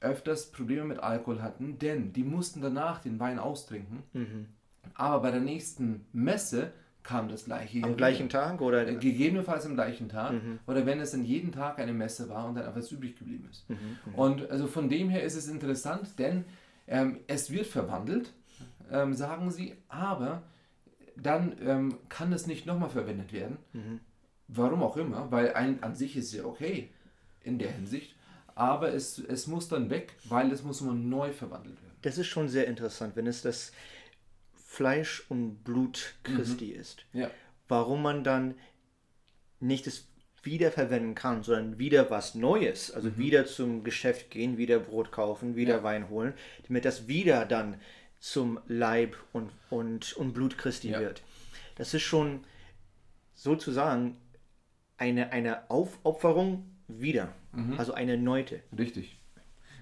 öfters 0.00 0.50
Probleme 0.50 0.84
mit 0.84 0.98
Alkohol 0.98 1.42
hatten, 1.42 1.78
denn 1.78 2.12
die 2.12 2.24
mussten 2.24 2.60
danach 2.60 3.00
den 3.00 3.18
Wein 3.20 3.38
austrinken. 3.38 4.02
Mhm. 4.12 4.46
Aber 4.94 5.20
bei 5.20 5.30
der 5.30 5.40
nächsten 5.40 6.06
Messe 6.12 6.72
kam 7.02 7.28
das 7.28 7.44
gleiche. 7.44 7.82
Am 7.82 7.96
gleichen 7.96 8.28
wieder. 8.28 8.40
Tag 8.40 8.60
oder? 8.60 8.84
Gegebenenfalls 8.84 9.66
am 9.66 9.74
gleichen 9.74 10.08
Tag. 10.08 10.32
Mhm. 10.32 10.58
Oder 10.66 10.86
wenn 10.86 11.00
es 11.00 11.12
dann 11.12 11.24
jeden 11.24 11.52
Tag 11.52 11.78
eine 11.78 11.92
Messe 11.92 12.28
war 12.28 12.48
und 12.48 12.56
dann 12.56 12.66
etwas 12.66 12.90
übrig 12.90 13.16
geblieben 13.16 13.48
ist. 13.50 13.68
Mhm. 13.68 13.76
Mhm. 14.06 14.14
Und 14.14 14.50
also 14.50 14.66
von 14.66 14.88
dem 14.88 15.10
her 15.10 15.22
ist 15.22 15.36
es 15.36 15.48
interessant, 15.48 16.18
denn 16.18 16.44
ähm, 16.88 17.20
es 17.26 17.50
wird 17.50 17.66
verwandelt, 17.66 18.32
ähm, 18.90 19.14
sagen 19.14 19.50
sie, 19.50 19.74
aber 19.88 20.42
dann 21.16 21.56
ähm, 21.64 21.98
kann 22.08 22.32
es 22.32 22.46
nicht 22.46 22.66
nochmal 22.66 22.90
verwendet 22.90 23.32
werden. 23.32 23.58
Mhm. 23.72 24.00
Warum 24.48 24.82
auch 24.82 24.96
immer, 24.96 25.30
weil 25.30 25.54
ein, 25.54 25.82
an 25.82 25.94
sich 25.94 26.16
ist 26.16 26.26
es 26.26 26.34
ja 26.34 26.44
okay 26.44 26.90
in 27.42 27.58
der 27.58 27.70
Hinsicht, 27.70 28.14
aber 28.54 28.92
es, 28.92 29.18
es 29.18 29.46
muss 29.46 29.68
dann 29.68 29.90
weg, 29.90 30.14
weil 30.24 30.50
es 30.52 30.62
muss 30.62 30.80
immer 30.80 30.94
neu 30.94 31.32
verwandelt 31.32 31.76
werden. 31.82 31.94
Das 32.02 32.18
ist 32.18 32.26
schon 32.26 32.48
sehr 32.48 32.66
interessant, 32.66 33.16
wenn 33.16 33.26
es 33.26 33.42
das 33.42 33.72
Fleisch 34.74 35.24
und 35.28 35.62
Blut 35.62 36.16
Christi 36.24 36.72
mhm. 36.74 36.80
ist. 36.80 37.06
Ja. 37.12 37.30
Warum 37.68 38.02
man 38.02 38.24
dann 38.24 38.54
nicht 39.60 39.86
es 39.86 40.08
wiederverwenden 40.42 41.14
kann, 41.14 41.42
sondern 41.42 41.78
wieder 41.78 42.10
was 42.10 42.34
Neues, 42.34 42.90
also 42.90 43.08
mhm. 43.08 43.18
wieder 43.18 43.46
zum 43.46 43.84
Geschäft 43.84 44.30
gehen, 44.30 44.58
wieder 44.58 44.78
Brot 44.78 45.12
kaufen, 45.12 45.56
wieder 45.56 45.76
ja. 45.76 45.82
Wein 45.82 46.10
holen, 46.10 46.34
damit 46.66 46.84
das 46.84 47.08
wieder 47.08 47.46
dann 47.46 47.80
zum 48.18 48.60
Leib 48.66 49.16
und, 49.32 49.52
und, 49.70 50.12
und 50.14 50.32
Blut 50.32 50.58
Christi 50.58 50.90
ja. 50.90 51.00
wird. 51.00 51.22
Das 51.76 51.94
ist 51.94 52.02
schon 52.02 52.44
sozusagen 53.34 54.16
eine, 54.96 55.32
eine 55.32 55.70
Aufopferung 55.70 56.68
wieder, 56.88 57.32
mhm. 57.52 57.78
also 57.78 57.94
eine 57.94 58.18
Neute. 58.18 58.62
Richtig. 58.76 59.18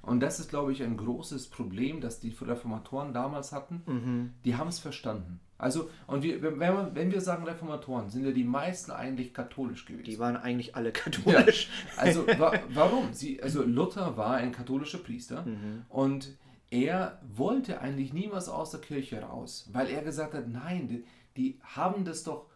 Und 0.03 0.21
das 0.21 0.41
ist, 0.41 0.51
glaube 0.51 0.73
ich, 0.73 0.83
ein 0.83 0.97
großes 0.97 1.49
Problem, 1.49 2.01
das 2.01 2.19
die 2.19 2.35
Reformatoren 2.41 3.13
damals 3.13 3.53
hatten. 3.53 3.83
Mhm. 3.87 4.33
Die 4.45 4.57
haben 4.57 4.69
es 4.69 4.81
verstanden. 4.81 5.41
Also, 5.59 5.89
und 6.09 6.25
wir, 6.25 6.43
wenn, 6.43 6.59
wir, 6.59 6.91
wenn 6.93 7.13
wir 7.13 7.21
sagen 7.21 7.45
Reformatoren, 7.45 8.11
sind 8.11 8.25
ja 8.25 8.33
die 8.33 8.43
meisten 8.43 8.91
eigentlich 8.91 9.33
katholisch 9.33 9.87
gewesen. 9.87 10.03
Die 10.03 10.19
waren 10.19 10.37
eigentlich 10.37 10.75
alle 10.75 10.91
katholisch. 10.91 11.69
Ja. 11.97 12.03
Also, 12.03 12.27
wa 12.39 12.53
warum? 12.71 13.13
Sie, 13.13 13.41
also, 13.41 13.63
Luther 13.63 14.17
war 14.17 14.35
ein 14.35 14.51
katholischer 14.51 14.99
Priester 14.99 15.43
mhm. 15.43 15.85
und 15.89 16.37
er 16.71 17.21
wollte 17.23 17.81
eigentlich 17.81 18.13
niemals 18.13 18.49
aus 18.49 18.73
der 18.73 18.81
Kirche 18.81 19.23
raus, 19.23 19.71
weil 19.73 19.89
er 19.89 20.03
gesagt 20.03 20.35
hat: 20.35 20.49
Nein, 20.49 20.89
die, 20.89 21.05
die 21.37 21.61
haben 21.63 22.05
das 22.05 22.25
doch, 22.25 22.47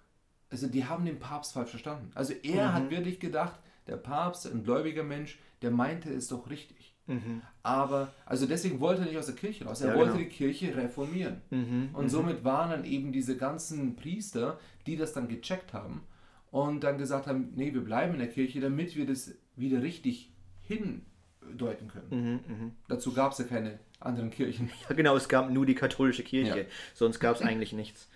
also, 0.50 0.66
die 0.66 0.84
haben 0.84 1.04
den 1.04 1.20
Papst 1.20 1.52
falsch 1.52 1.70
verstanden. 1.70 2.10
Also, 2.16 2.34
er 2.42 2.70
mhm. 2.70 2.72
hat 2.72 2.90
wirklich 2.90 3.20
gedacht, 3.20 3.60
der 3.86 3.98
Papst, 3.98 4.50
ein 4.50 4.64
gläubiger 4.64 5.04
Mensch, 5.04 5.38
der 5.62 5.70
meinte 5.70 6.12
es 6.12 6.26
doch 6.26 6.50
richtig. 6.50 6.95
Mhm. 7.06 7.42
Aber, 7.62 8.12
also 8.24 8.46
deswegen 8.46 8.80
wollte 8.80 9.02
er 9.02 9.08
nicht 9.08 9.18
aus 9.18 9.26
der 9.26 9.34
Kirche 9.34 9.64
raus. 9.64 9.80
Er 9.80 9.90
ja, 9.90 9.94
wollte 9.96 10.12
genau. 10.12 10.24
die 10.24 10.30
Kirche 10.30 10.76
reformieren. 10.76 11.40
Mhm. 11.50 11.90
Und 11.92 12.04
mhm. 12.04 12.08
somit 12.08 12.44
waren 12.44 12.70
dann 12.70 12.84
eben 12.84 13.12
diese 13.12 13.36
ganzen 13.36 13.96
Priester, 13.96 14.58
die 14.86 14.96
das 14.96 15.12
dann 15.12 15.28
gecheckt 15.28 15.72
haben 15.72 16.02
und 16.50 16.84
dann 16.84 16.98
gesagt 16.98 17.26
haben, 17.26 17.52
nee, 17.54 17.72
wir 17.74 17.82
bleiben 17.82 18.14
in 18.14 18.18
der 18.18 18.28
Kirche, 18.28 18.60
damit 18.60 18.96
wir 18.96 19.06
das 19.06 19.34
wieder 19.56 19.82
richtig 19.82 20.30
hindeuten 20.62 21.88
können. 21.88 22.08
Mhm, 22.10 22.40
mhm. 22.54 22.72
Dazu 22.88 23.12
gab 23.12 23.32
es 23.32 23.38
ja 23.38 23.44
keine 23.44 23.78
anderen 24.00 24.30
Kirchen. 24.30 24.70
Ja, 24.88 24.94
genau, 24.94 25.16
es 25.16 25.28
gab 25.28 25.50
nur 25.50 25.66
die 25.66 25.74
katholische 25.74 26.22
Kirche. 26.22 26.58
Ja. 26.60 26.64
Sonst 26.94 27.20
gab 27.20 27.36
es 27.36 27.42
eigentlich 27.42 27.72
nichts. 27.72 28.08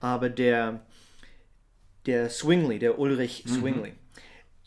Aber 0.00 0.30
der, 0.30 0.80
der 2.06 2.30
Swingley, 2.30 2.78
der 2.78 2.98
Ulrich 2.98 3.44
mhm. 3.44 3.50
Swingley, 3.50 3.92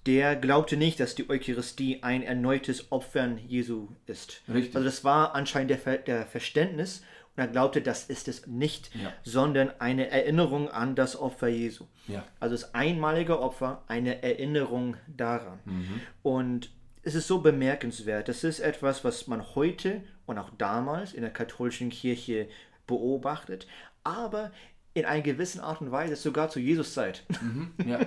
der 0.06 0.36
glaubte 0.36 0.78
nicht, 0.78 1.00
dass 1.00 1.16
die 1.16 1.30
Eucharistie 1.30 2.02
ein 2.02 2.24
erneutes 2.24 2.92
Opfern 2.92 3.38
Jesu 3.38 3.90
ist. 4.08 4.42
Richtig. 4.52 4.76
Also 4.76 4.86
das 4.86 5.04
war 5.04 5.36
anscheinend 5.36 5.70
der, 5.70 5.78
Ver 5.78 5.98
der 5.98 6.26
Verständnis 6.26 7.04
und 7.36 7.44
er 7.44 7.48
glaubte, 7.48 7.82
das 7.82 8.06
ist 8.06 8.28
es 8.28 8.48
nicht, 8.48 8.94
ja. 8.96 9.14
sondern 9.24 9.72
eine 9.80 10.10
Erinnerung 10.10 10.70
an 10.70 10.96
das 10.96 11.16
Opfer 11.16 11.48
Jesu. 11.48 11.86
Ja. 12.08 12.26
Also 12.40 12.56
das 12.56 12.74
einmalige 12.74 13.40
Opfer, 13.40 13.84
eine 13.88 14.24
Erinnerung 14.24 14.98
daran. 15.08 15.60
Mhm. 15.66 16.02
Und 16.24 16.72
es 17.04 17.16
ist 17.16 17.28
so 17.28 17.40
bemerkenswert. 17.40 18.28
Das 18.28 18.44
ist 18.44 18.60
etwas, 18.60 19.04
was 19.04 19.28
man 19.28 19.56
heute 19.56 20.04
und 20.26 20.38
auch 20.38 20.50
damals 20.58 21.14
in 21.14 21.22
der 21.22 21.32
katholischen 21.32 21.90
Kirche 21.90 22.48
beobachtet, 22.86 23.68
aber 24.04 24.52
in 24.94 25.06
einer 25.06 25.22
gewissen 25.22 25.62
Art 25.62 25.82
und 25.82 25.92
Weise 25.92 26.16
sogar 26.16 26.50
zu 26.50 26.60
Jesus 26.60 26.94
Zeit. 26.94 27.24
Mhm, 27.42 27.72
ja. 27.88 28.00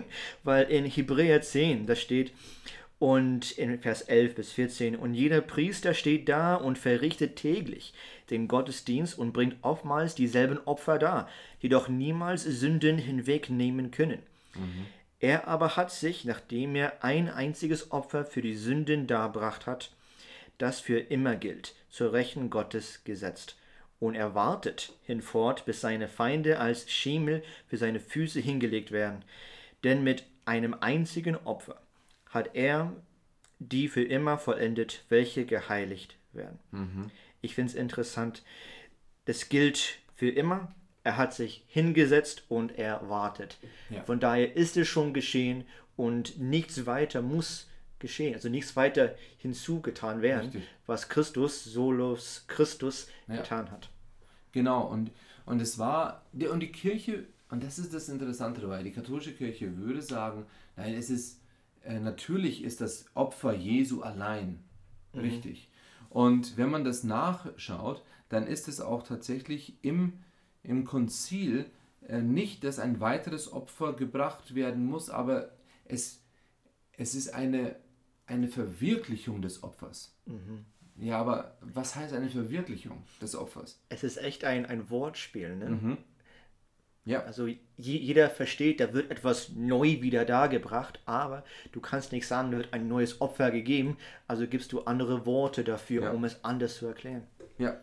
Weil 0.44 0.66
in 0.70 0.84
Hebräer 0.84 1.42
10, 1.42 1.86
da 1.86 1.96
steht, 1.96 2.32
und 3.00 3.50
in 3.52 3.80
Vers 3.80 4.02
11 4.02 4.34
bis 4.36 4.52
14, 4.52 4.94
und 4.94 5.14
jeder 5.14 5.40
Priester 5.40 5.92
steht 5.92 6.28
da 6.28 6.54
und 6.54 6.78
verrichtet 6.78 7.36
täglich 7.36 7.92
den 8.30 8.46
Gottesdienst 8.46 9.18
und 9.18 9.32
bringt 9.32 9.56
oftmals 9.62 10.14
dieselben 10.14 10.58
Opfer 10.66 10.98
dar, 10.98 11.28
die 11.62 11.68
doch 11.68 11.88
niemals 11.88 12.44
Sünden 12.44 12.96
hinwegnehmen 12.98 13.90
können. 13.90 14.20
Mhm. 14.54 14.86
Er 15.18 15.48
aber 15.48 15.76
hat 15.76 15.90
sich, 15.90 16.24
nachdem 16.24 16.76
er 16.76 17.02
ein 17.02 17.28
einziges 17.28 17.90
Opfer 17.90 18.24
für 18.24 18.42
die 18.42 18.54
Sünden 18.54 19.06
darbracht 19.06 19.66
hat, 19.66 19.90
das 20.58 20.80
für 20.80 20.98
immer 20.98 21.34
gilt, 21.34 21.74
zur 21.90 22.12
Rechten 22.12 22.50
Gottes 22.50 23.02
gesetzt 23.04 23.56
und 24.00 24.14
er 24.14 24.34
wartet 24.34 24.92
hinfort, 25.04 25.64
bis 25.64 25.80
seine 25.80 26.08
Feinde 26.08 26.58
als 26.58 26.90
Schemel 26.90 27.42
für 27.66 27.76
seine 27.76 28.00
Füße 28.00 28.40
hingelegt 28.40 28.90
werden. 28.90 29.24
Denn 29.82 30.02
mit 30.02 30.24
einem 30.44 30.74
einzigen 30.74 31.36
Opfer 31.36 31.80
hat 32.28 32.54
er 32.54 32.92
die 33.58 33.88
für 33.88 34.02
immer 34.02 34.38
vollendet, 34.38 35.04
welche 35.08 35.46
geheiligt 35.46 36.16
werden. 36.32 36.58
Mhm. 36.70 37.10
Ich 37.40 37.54
finde 37.54 37.70
es 37.70 37.76
interessant, 37.76 38.42
das 39.26 39.48
gilt 39.48 39.98
für 40.14 40.28
immer. 40.28 40.74
Er 41.02 41.16
hat 41.16 41.34
sich 41.34 41.64
hingesetzt 41.68 42.44
und 42.48 42.78
er 42.78 43.08
wartet. 43.08 43.58
Ja. 43.90 44.02
Von 44.04 44.20
daher 44.20 44.56
ist 44.56 44.76
es 44.76 44.88
schon 44.88 45.12
geschehen 45.14 45.64
und 45.96 46.38
nichts 46.38 46.86
weiter 46.86 47.22
muss 47.22 47.70
geschehen. 47.98 48.34
Also 48.34 48.48
nichts 48.48 48.76
weiter 48.76 49.14
hinzugetan 49.38 50.22
werden, 50.22 50.46
Richtig. 50.50 50.64
was 50.86 51.08
Christus, 51.08 51.64
Solus 51.64 52.44
Christus 52.46 53.08
Ja. 53.28 53.36
getan 53.36 53.70
hat. 53.70 53.90
Genau, 54.52 54.86
und, 54.86 55.10
und 55.46 55.60
es 55.60 55.78
war, 55.78 56.22
und 56.32 56.60
die 56.60 56.72
Kirche, 56.72 57.26
und 57.50 57.62
das 57.64 57.78
ist 57.78 57.92
das 57.94 58.08
Interessante 58.08 58.60
dabei, 58.60 58.82
die 58.82 58.92
katholische 58.92 59.32
Kirche 59.32 59.76
würde 59.76 60.02
sagen, 60.02 60.46
nein, 60.76 60.94
es 60.94 61.10
ist, 61.10 61.40
äh, 61.84 61.98
natürlich 61.98 62.62
ist 62.62 62.80
das 62.80 63.06
Opfer 63.14 63.52
Jesu 63.52 64.02
allein 64.02 64.62
richtig. 65.14 65.68
Und 66.10 66.56
wenn 66.56 66.70
man 66.70 66.84
das 66.84 67.04
nachschaut, 67.04 68.02
dann 68.28 68.46
ist 68.46 68.68
es 68.68 68.80
auch 68.80 69.02
tatsächlich 69.02 69.74
im, 69.82 70.14
im 70.62 70.84
Konzil 70.84 71.66
äh, 72.08 72.20
nicht, 72.20 72.64
dass 72.64 72.78
ein 72.78 73.00
weiteres 73.00 73.52
Opfer 73.52 73.92
gebracht 73.94 74.54
werden 74.54 74.86
muss, 74.86 75.10
aber 75.10 75.50
es, 75.84 76.22
es 76.96 77.14
ist 77.14 77.34
eine, 77.34 77.76
eine 78.26 78.48
Verwirklichung 78.48 79.42
des 79.42 79.62
Opfers. 79.62 80.16
Ja, 80.96 81.18
aber 81.18 81.56
was 81.60 81.96
heißt 81.96 82.14
eine 82.14 82.28
Verwirklichung 82.28 83.02
des 83.20 83.34
Opfers? 83.36 83.80
Es 83.88 84.04
ist 84.04 84.16
echt 84.16 84.44
ein, 84.44 84.64
ein 84.66 84.88
Wortspiel. 84.90 85.56
Ne? 85.56 85.70
Mhm. 85.70 85.98
Ja, 87.06 87.22
Also 87.24 87.46
je, 87.46 87.58
jeder 87.76 88.30
versteht, 88.30 88.80
da 88.80 88.94
wird 88.94 89.10
etwas 89.10 89.50
neu 89.50 90.00
wieder 90.00 90.24
dargebracht, 90.24 91.00
aber 91.04 91.44
du 91.72 91.80
kannst 91.80 92.12
nicht 92.12 92.26
sagen, 92.26 92.50
da 92.50 92.56
wird 92.56 92.72
ein 92.72 92.88
neues 92.88 93.20
Opfer 93.20 93.50
gegeben, 93.50 93.98
also 94.26 94.46
gibst 94.46 94.72
du 94.72 94.82
andere 94.84 95.26
Worte 95.26 95.64
dafür, 95.64 96.04
Ja. 96.04 96.10
um 96.12 96.24
es 96.24 96.42
anders 96.44 96.76
zu 96.76 96.86
erklären. 96.86 97.24
ja. 97.58 97.78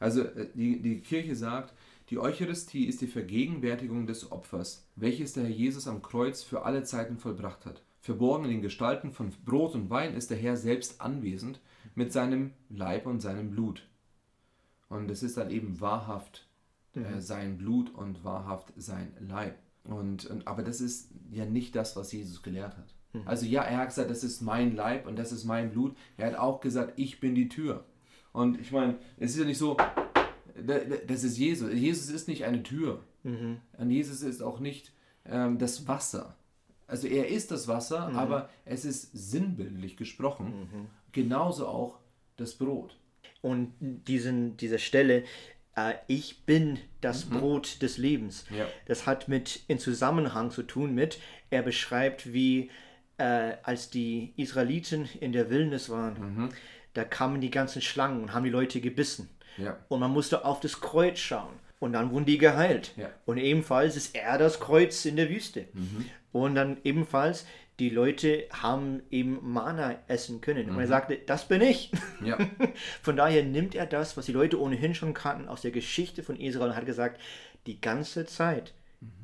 Also 0.00 0.22
äh, 0.22 0.48
die, 0.54 0.80
die 0.80 1.00
Kirche 1.00 1.34
sagt, 1.34 1.74
die 2.10 2.18
Eucharistie 2.18 2.84
ist 2.86 3.00
die 3.00 3.08
Vergegenwärtigung 3.08 4.06
des 4.06 4.30
Opfers, 4.30 4.86
welches 4.96 5.32
der 5.32 5.42
Herr 5.44 5.50
Jesus 5.50 5.86
am 5.88 6.02
Kreuz 6.02 6.42
für 6.44 6.64
alle 6.64 6.84
Zeiten 6.84 7.18
vollbracht 7.18 7.66
hat. 7.66 7.82
Verborgen 8.00 8.44
in 8.44 8.50
den 8.52 8.62
Gestalten 8.62 9.10
von 9.12 9.30
Brot 9.44 9.74
und 9.74 9.90
Wein 9.90 10.14
ist 10.14 10.30
der 10.30 10.36
Herr 10.38 10.56
selbst 10.56 11.00
anwesend 11.00 11.60
mit 11.94 12.12
seinem 12.12 12.52
Leib 12.68 13.06
und 13.06 13.20
seinem 13.20 13.50
Blut. 13.50 13.86
Und 14.88 15.10
es 15.10 15.22
ist 15.22 15.36
dann 15.36 15.50
eben 15.50 15.80
wahrhaft 15.80 16.46
äh, 16.94 17.20
sein 17.20 17.58
Blut 17.58 17.94
und 17.94 18.24
wahrhaft 18.24 18.72
sein 18.76 19.12
Leib. 19.20 19.58
Und, 19.84 20.26
und, 20.26 20.46
aber 20.46 20.62
das 20.62 20.80
ist 20.80 21.10
ja 21.30 21.44
nicht 21.44 21.74
das, 21.74 21.96
was 21.96 22.12
Jesus 22.12 22.42
gelehrt 22.42 22.76
hat. 22.76 22.94
Also 23.24 23.46
ja, 23.46 23.62
er 23.62 23.78
hat 23.78 23.88
gesagt, 23.88 24.10
das 24.10 24.22
ist 24.22 24.42
mein 24.42 24.76
Leib 24.76 25.06
und 25.06 25.16
das 25.18 25.32
ist 25.32 25.44
mein 25.44 25.70
Blut. 25.70 25.96
Er 26.18 26.28
hat 26.28 26.36
auch 26.36 26.60
gesagt, 26.60 26.92
ich 26.96 27.20
bin 27.20 27.34
die 27.34 27.48
Tür. 27.48 27.84
Und 28.32 28.60
ich 28.60 28.70
meine, 28.70 28.98
es 29.16 29.32
ist 29.32 29.38
ja 29.40 29.44
nicht 29.46 29.58
so, 29.58 29.76
da- 29.76 30.78
da- 30.78 30.96
das 31.06 31.24
ist 31.24 31.38
Jesus. 31.38 31.72
Jesus 31.72 32.10
ist 32.10 32.28
nicht 32.28 32.44
eine 32.44 32.62
Tür. 32.62 33.02
Und 33.78 33.90
Jesus 33.90 34.22
ist 34.22 34.42
auch 34.42 34.60
nicht 34.60 34.92
ähm, 35.24 35.58
das 35.58 35.88
Wasser. 35.88 36.36
Also 36.88 37.06
er 37.06 37.28
ist 37.28 37.50
das 37.52 37.68
Wasser, 37.68 38.08
aber 38.14 38.48
es 38.64 38.84
ist 38.84 39.10
sinnbildlich 39.12 39.96
gesprochen. 39.96 40.88
Genauso 41.12 41.66
auch 41.68 41.98
das 42.36 42.54
Brot. 42.54 42.96
Und 43.42 43.72
diesen, 43.80 44.56
diese 44.56 44.78
Stelle, 44.80 45.22
äh, 45.76 45.94
ich 46.08 46.44
bin 46.44 46.78
das 47.00 47.24
Brot 47.26 47.82
des 47.82 47.98
Lebens, 47.98 48.44
Ja. 48.50 48.66
das 48.86 49.06
hat 49.06 49.28
mit 49.28 49.60
in 49.68 49.78
Zusammenhang 49.78 50.50
zu 50.50 50.62
tun 50.64 50.92
mit, 50.94 51.20
er 51.50 51.62
beschreibt, 51.62 52.32
wie 52.32 52.70
äh, 53.18 53.52
als 53.62 53.90
die 53.90 54.32
Israeliten 54.36 55.08
in 55.20 55.32
der 55.32 55.50
Wildnis 55.50 55.88
waren, 55.90 56.50
da 56.94 57.04
kamen 57.04 57.40
die 57.40 57.50
ganzen 57.50 57.80
Schlangen 57.82 58.22
und 58.22 58.32
haben 58.32 58.44
die 58.44 58.50
Leute 58.50 58.80
gebissen. 58.80 59.28
Ja. 59.56 59.76
Und 59.88 60.00
man 60.00 60.10
musste 60.12 60.44
auf 60.44 60.60
das 60.60 60.80
Kreuz 60.80 61.18
schauen. 61.18 61.52
Und 61.80 61.92
dann 61.92 62.10
wurden 62.10 62.24
die 62.24 62.38
geheilt. 62.38 62.92
Ja. 62.96 63.08
Und 63.24 63.38
ebenfalls 63.38 63.94
ist 63.96 64.16
er 64.16 64.36
das 64.36 64.58
Kreuz 64.58 65.04
in 65.04 65.14
der 65.14 65.30
Wüste. 65.30 65.66
Und 66.44 66.54
dann 66.54 66.78
ebenfalls, 66.84 67.46
die 67.78 67.90
Leute 67.90 68.44
haben 68.52 69.02
eben 69.10 69.38
Mana 69.42 69.96
essen 70.08 70.40
können. 70.40 70.68
Und 70.70 70.80
er 70.80 70.88
sagte, 70.88 71.16
das 71.26 71.46
bin 71.46 71.60
ich. 71.60 71.92
Ja. 72.24 72.36
Von 73.02 73.16
daher 73.16 73.44
nimmt 73.44 73.74
er 73.74 73.86
das, 73.86 74.16
was 74.16 74.26
die 74.26 74.32
Leute 74.32 74.60
ohnehin 74.60 74.94
schon 74.94 75.14
kannten 75.14 75.48
aus 75.48 75.62
der 75.62 75.70
Geschichte 75.70 76.22
von 76.24 76.36
Israel 76.40 76.70
und 76.70 76.76
hat 76.76 76.86
gesagt, 76.86 77.20
die 77.66 77.80
ganze 77.80 78.26
Zeit, 78.26 78.74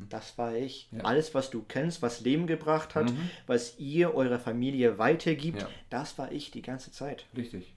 das 0.08 0.38
war 0.38 0.54
ich. 0.54 0.88
Ja. 0.92 1.00
Alles, 1.02 1.34
was 1.34 1.50
du 1.50 1.64
kennst, 1.66 2.00
was 2.00 2.20
Leben 2.20 2.46
gebracht 2.46 2.94
hat, 2.94 3.12
was 3.48 3.78
ihr 3.80 4.14
eurer 4.14 4.38
Familie 4.38 4.98
weitergibt, 4.98 5.62
Ja. 5.62 5.68
das 5.90 6.16
war 6.18 6.30
ich 6.30 6.52
die 6.52 6.62
ganze 6.62 6.92
Zeit. 6.92 7.26
Richtig. 7.36 7.74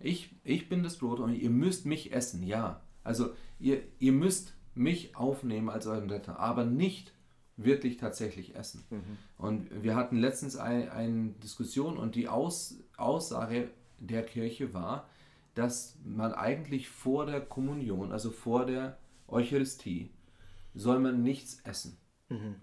Ich, 0.00 0.30
ich 0.42 0.68
bin 0.68 0.82
das 0.82 0.96
Brot 0.98 1.20
und 1.20 1.34
ihr 1.34 1.50
müsst 1.50 1.86
mich 1.86 2.12
essen, 2.12 2.42
ja. 2.42 2.80
Also 3.04 3.30
ihr, 3.60 3.80
ihr 4.00 4.12
müsst 4.12 4.54
mich 4.74 5.14
aufnehmen 5.16 5.70
als 5.70 5.86
euren 5.86 6.10
Retter, 6.10 6.38
aber 6.40 6.64
nicht 6.64 7.12
wirklich 7.56 7.96
tatsächlich 7.96 8.54
essen. 8.54 8.84
Und 9.38 9.82
wir 9.82 9.94
hatten 9.96 10.16
letztens 10.18 10.56
ein, 10.56 10.88
eine 10.90 11.30
Diskussion 11.42 11.96
und 11.96 12.14
die 12.14 12.28
Aus, 12.28 12.76
Aussage 12.96 13.70
der 13.98 14.24
Kirche 14.24 14.74
war, 14.74 15.08
dass 15.54 15.96
man 16.04 16.34
eigentlich 16.34 16.88
vor 16.90 17.24
der 17.26 17.40
Kommunion, 17.40 18.12
also 18.12 18.30
vor 18.30 18.66
der 18.66 18.98
Eucharistie, 19.26 20.10
soll 20.74 20.98
man 20.98 21.22
nichts 21.22 21.60
essen. 21.64 21.96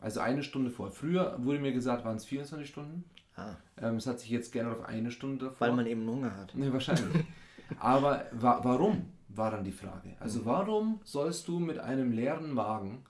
Also 0.02 0.20
eine 0.20 0.44
Stunde 0.44 0.70
vor. 0.70 0.92
Früher 0.92 1.38
wurde 1.44 1.60
mir 1.60 1.72
gesagt, 1.72 2.04
waren 2.06 2.18
es 2.18 2.26
24 2.26 2.68
Stunden. 2.70 3.06
Ah, 3.36 3.56
Ähm, 3.78 3.96
es 3.96 4.06
hat 4.06 4.20
sich 4.20 4.30
jetzt 4.30 4.52
gerne 4.52 4.72
auf 4.72 4.84
eine 4.84 5.10
Stunde 5.10 5.46
davor. 5.46 5.68
weil 5.68 5.76
man 5.76 5.88
eben 5.88 6.08
Hunger 6.08 6.36
hat. 6.36 6.54
Ne, 6.54 6.72
wahrscheinlich. 6.72 7.26
Aber 7.80 8.26
wa 8.34 8.60
warum, 8.64 9.06
war 9.30 9.50
dann 9.50 9.64
die 9.64 9.72
Frage. 9.72 10.16
Also 10.20 10.46
warum 10.46 11.00
sollst 11.04 11.48
du 11.48 11.58
mit 11.60 11.80
einem 11.80 12.12
leeren 12.12 12.52
Magen 12.52 13.06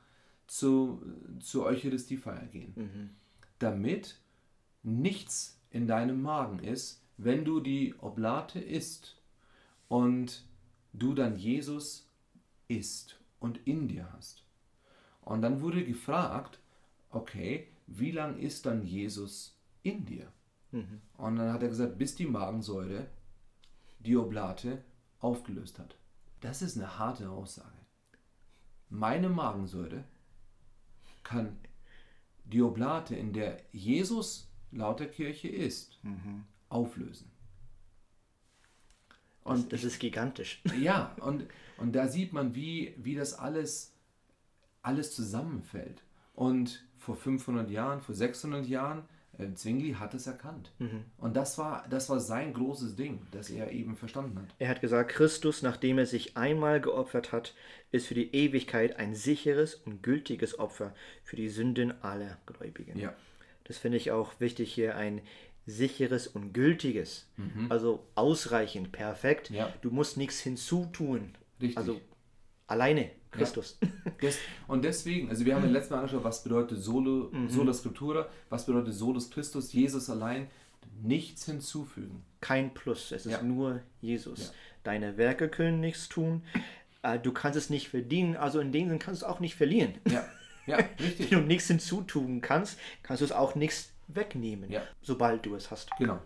zu, 0.58 1.02
zur 1.40 1.66
Eucharistiefeier 1.66 2.46
gehen? 2.48 2.74
Damit 3.60 4.20
nichts 4.84 5.60
in 5.72 5.88
deinem 5.88 6.22
Magen 6.22 6.60
ist, 6.60 7.02
wenn 7.18 7.44
du 7.46 7.60
die 7.60 7.96
Oblate 8.00 8.60
isst 8.60 9.22
und 9.88 10.46
du 10.94 11.14
dann 11.14 11.36
Jesus 11.36 12.08
isst 12.68 13.20
und 13.40 13.60
in 13.66 13.88
dir 13.88 14.12
hast. 14.14 14.44
Und 15.22 15.42
dann 15.42 15.62
wurde 15.62 15.86
gefragt, 15.86 16.60
okay, 17.10 17.68
wie 17.88 18.12
lang 18.12 18.38
ist 18.38 18.66
dann 18.66 18.86
Jesus 18.86 19.58
in 19.82 20.06
dir? 20.06 20.32
Und 21.18 21.36
dann 21.38 21.52
hat 21.52 21.64
er 21.64 21.70
gesagt, 21.70 21.98
bis 21.98 22.16
die 22.16 22.26
Magensäure 22.26 23.08
die 24.00 24.18
Oblate 24.18 24.84
aufgelöst 25.20 25.80
hat. 25.80 25.96
Das 26.42 26.62
ist 26.62 26.78
eine 26.78 27.00
harte 27.00 27.30
Aussage. 27.30 27.70
Meine 28.90 29.30
Magensäure 29.30 30.04
kann 31.24 31.58
die 32.46 32.62
Oblate, 32.62 33.16
in 33.16 33.34
der 33.34 33.62
Jesus 33.72 34.50
laut 34.72 35.00
der 35.00 35.10
Kirche 35.10 35.48
ist, 35.48 36.00
auflösen. 36.70 37.32
Das, 39.44 39.60
Und 39.60 39.74
das 39.74 39.84
ist 39.84 40.00
gigantisch. 40.00 40.62
ja, 40.80 41.16
und, 41.20 41.48
und 41.78 41.94
da 41.94 42.08
sieht 42.08 42.34
man, 42.34 42.56
wie, 42.56 42.94
wie 42.98 43.16
das 43.16 43.34
alles, 43.34 43.94
alles 44.82 45.16
zusammenfällt. 45.16 46.04
Und 46.34 46.86
vor 46.98 47.16
500 47.16 47.70
Jahren, 47.70 48.02
vor 48.02 48.16
600 48.16 48.66
Jahren, 48.66 49.04
äh, 49.38 49.54
Zwingli 49.54 49.94
hat 49.94 50.14
es 50.14 50.28
erkannt. 50.28 50.72
Und 51.18 51.36
das 51.36 51.58
war, 51.58 51.86
das 51.90 52.10
war 52.10 52.20
sein 52.20 52.54
großes 52.54 52.96
Ding, 52.96 53.26
das 53.32 53.50
er 53.50 53.72
eben 53.72 53.96
verstanden 53.96 54.38
hat. 54.40 54.54
Er 54.60 54.70
hat 54.70 54.82
gesagt, 54.82 55.12
Christus, 55.12 55.62
nachdem 55.62 55.98
er 55.98 56.06
sich 56.06 56.38
einmal 56.38 56.80
geopfert 56.82 57.32
hat, 57.32 57.54
ist 57.92 58.08
für 58.08 58.14
die 58.16 58.34
Ewigkeit 58.36 58.98
ein 58.98 59.16
sicheres 59.16 59.76
und 59.76 60.04
gültiges 60.04 60.60
Opfer 60.60 60.94
für 61.24 61.36
die 61.36 61.50
Sünden 61.50 61.94
aller 62.04 62.38
Gläubigen. 62.46 62.98
Ja, 62.98 63.14
Das 63.66 63.78
finde 63.78 63.98
ich 63.98 64.12
auch 64.12 64.40
wichtig 64.40 64.74
hier, 64.74 64.96
ein 64.96 65.22
sicheres 65.66 66.28
und 66.28 66.54
gültiges. 66.54 67.28
Also 67.70 68.06
ausreichend, 68.16 68.92
perfekt. 68.92 69.50
Mhm. 69.50 69.56
Ja. 69.56 69.74
Du 69.82 69.92
musst 69.92 70.18
nichts 70.18 70.42
hinzutun. 70.42 71.36
Richtig. 71.62 71.78
Also 71.78 72.02
alleine 72.68 73.10
Christus. 73.34 73.78
Des, 74.22 74.38
und 74.68 74.84
deswegen, 74.84 75.30
also 75.30 75.44
wir 75.46 75.56
haben 75.56 75.70
letztes 75.70 75.92
Mal 75.92 75.98
angeschaut, 76.00 76.24
was 76.24 76.44
bedeutet 76.44 76.80
Solo, 76.80 77.32
Sola 77.48 77.74
Scriptura, 77.74 78.28
was 78.50 78.66
bedeutet 78.66 78.94
Solus 78.94 79.30
Christus, 79.30 79.74
Jesus 79.74 80.10
allein, 80.10 80.48
nichts 81.02 81.46
hinzufügen. 81.46 82.24
Kein 82.42 82.74
Plus, 82.74 83.12
es 83.12 83.26
ist 83.26 83.32
Ja. 83.32 83.42
nur 83.42 83.82
Jesus. 84.02 84.48
Ja. 84.48 84.54
Deine 84.84 85.18
Werke 85.18 85.50
können 85.50 85.80
nichts 85.80 86.08
tun. 86.10 86.44
Äh, 87.02 87.20
Du 87.20 87.32
kannst 87.34 87.58
es 87.58 87.70
nicht 87.70 87.90
verdienen, 87.90 88.36
also 88.38 88.60
in 88.60 88.72
dem 88.72 88.88
Sinne 88.88 89.00
kannst 89.00 89.22
du 89.22 89.26
es 89.26 89.32
auch 89.32 89.40
nicht 89.40 89.56
verlieren. 89.56 89.94
Ja, 90.10 90.26
ja, 90.68 90.78
richtig. 91.00 91.32
Wenn 91.32 91.42
du 91.42 91.46
nichts 91.46 91.68
hinzutun 91.68 92.42
kannst, 92.42 92.78
kannst 93.02 93.22
du 93.22 93.26
es 93.26 93.32
auch 93.32 93.56
nichts 93.56 93.92
wegnehmen, 94.08 94.70
Ja. 94.72 94.82
sobald 95.02 95.46
du 95.46 95.56
es 95.56 95.72
hast. 95.72 95.90
Genau. 95.98 96.20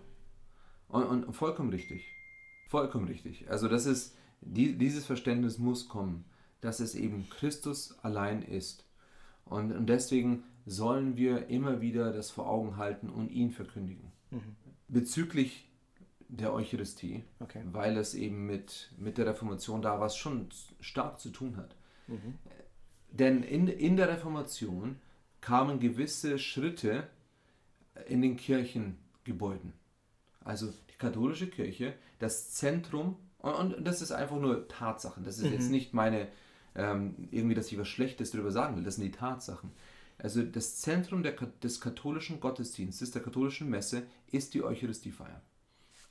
Und, 0.89 1.03
und 1.25 1.33
vollkommen 1.33 1.69
richtig. 1.69 2.05
Vollkommen 2.67 3.07
richtig. 3.07 3.49
Also 3.49 3.67
das 3.67 3.85
ist, 3.85 4.15
die, 4.41 4.77
dieses 4.77 5.05
Verständnis 5.05 5.57
muss 5.57 5.87
kommen, 5.87 6.25
dass 6.61 6.79
es 6.79 6.95
eben 6.95 7.29
Christus 7.29 7.97
allein 8.01 8.41
ist. 8.41 8.85
Und, 9.45 9.71
und 9.71 9.87
deswegen 9.87 10.43
sollen 10.65 11.15
wir 11.15 11.47
immer 11.47 11.81
wieder 11.81 12.11
das 12.11 12.29
vor 12.29 12.49
Augen 12.49 12.77
halten 12.77 13.09
und 13.09 13.29
ihn 13.31 13.51
verkündigen. 13.51 14.11
Mhm. 14.31 14.55
Bezüglich 14.89 15.69
der 16.29 16.53
Eucharistie, 16.53 17.23
okay. 17.39 17.61
weil 17.71 17.97
es 17.97 18.13
eben 18.13 18.45
mit, 18.45 18.91
mit 18.97 19.17
der 19.17 19.27
Reformation 19.27 19.81
da 19.81 19.99
was 19.99 20.17
schon 20.17 20.49
stark 20.81 21.19
zu 21.19 21.29
tun 21.29 21.55
hat. 21.55 21.75
Mhm. 22.07 22.35
Denn 23.11 23.43
in, 23.43 23.67
in 23.67 23.95
der 23.95 24.09
Reformation 24.09 24.97
kamen 25.39 25.79
gewisse 25.79 26.37
Schritte 26.37 27.07
in 28.07 28.21
den 28.21 28.35
Kirchengebäuden. 28.35 29.73
Also 30.43 30.67
die 30.67 30.97
katholische 30.97 31.47
Kirche, 31.47 31.93
das 32.19 32.51
Zentrum, 32.51 33.15
und, 33.39 33.73
und 33.73 33.87
das 33.87 34.01
ist 34.01 34.11
einfach 34.11 34.37
nur 34.37 34.67
Tatsachen. 34.67 35.23
Das 35.23 35.37
ist 35.37 35.45
mhm. 35.45 35.53
jetzt 35.53 35.69
nicht 35.69 35.93
meine, 35.93 36.27
ähm, 36.77 37.27
irgendwie, 37.31 37.55
dass 37.55 37.71
ich 37.71 37.77
was 37.77 37.87
Schlechtes 37.87 38.31
darüber 38.31 38.51
sagen 38.51 38.77
will. 38.77 38.83
Das 38.83 38.95
sind 38.95 39.05
die 39.05 39.11
Tatsachen. 39.11 39.71
Also 40.19 40.43
das 40.43 40.77
Zentrum 40.77 41.23
der, 41.23 41.33
des 41.33 41.81
katholischen 41.81 42.39
Gottesdienstes, 42.39 43.11
der 43.11 43.21
katholischen 43.21 43.69
Messe, 43.69 44.03
ist 44.31 44.53
die 44.53 44.63
Eucharistiefeier. 44.63 45.41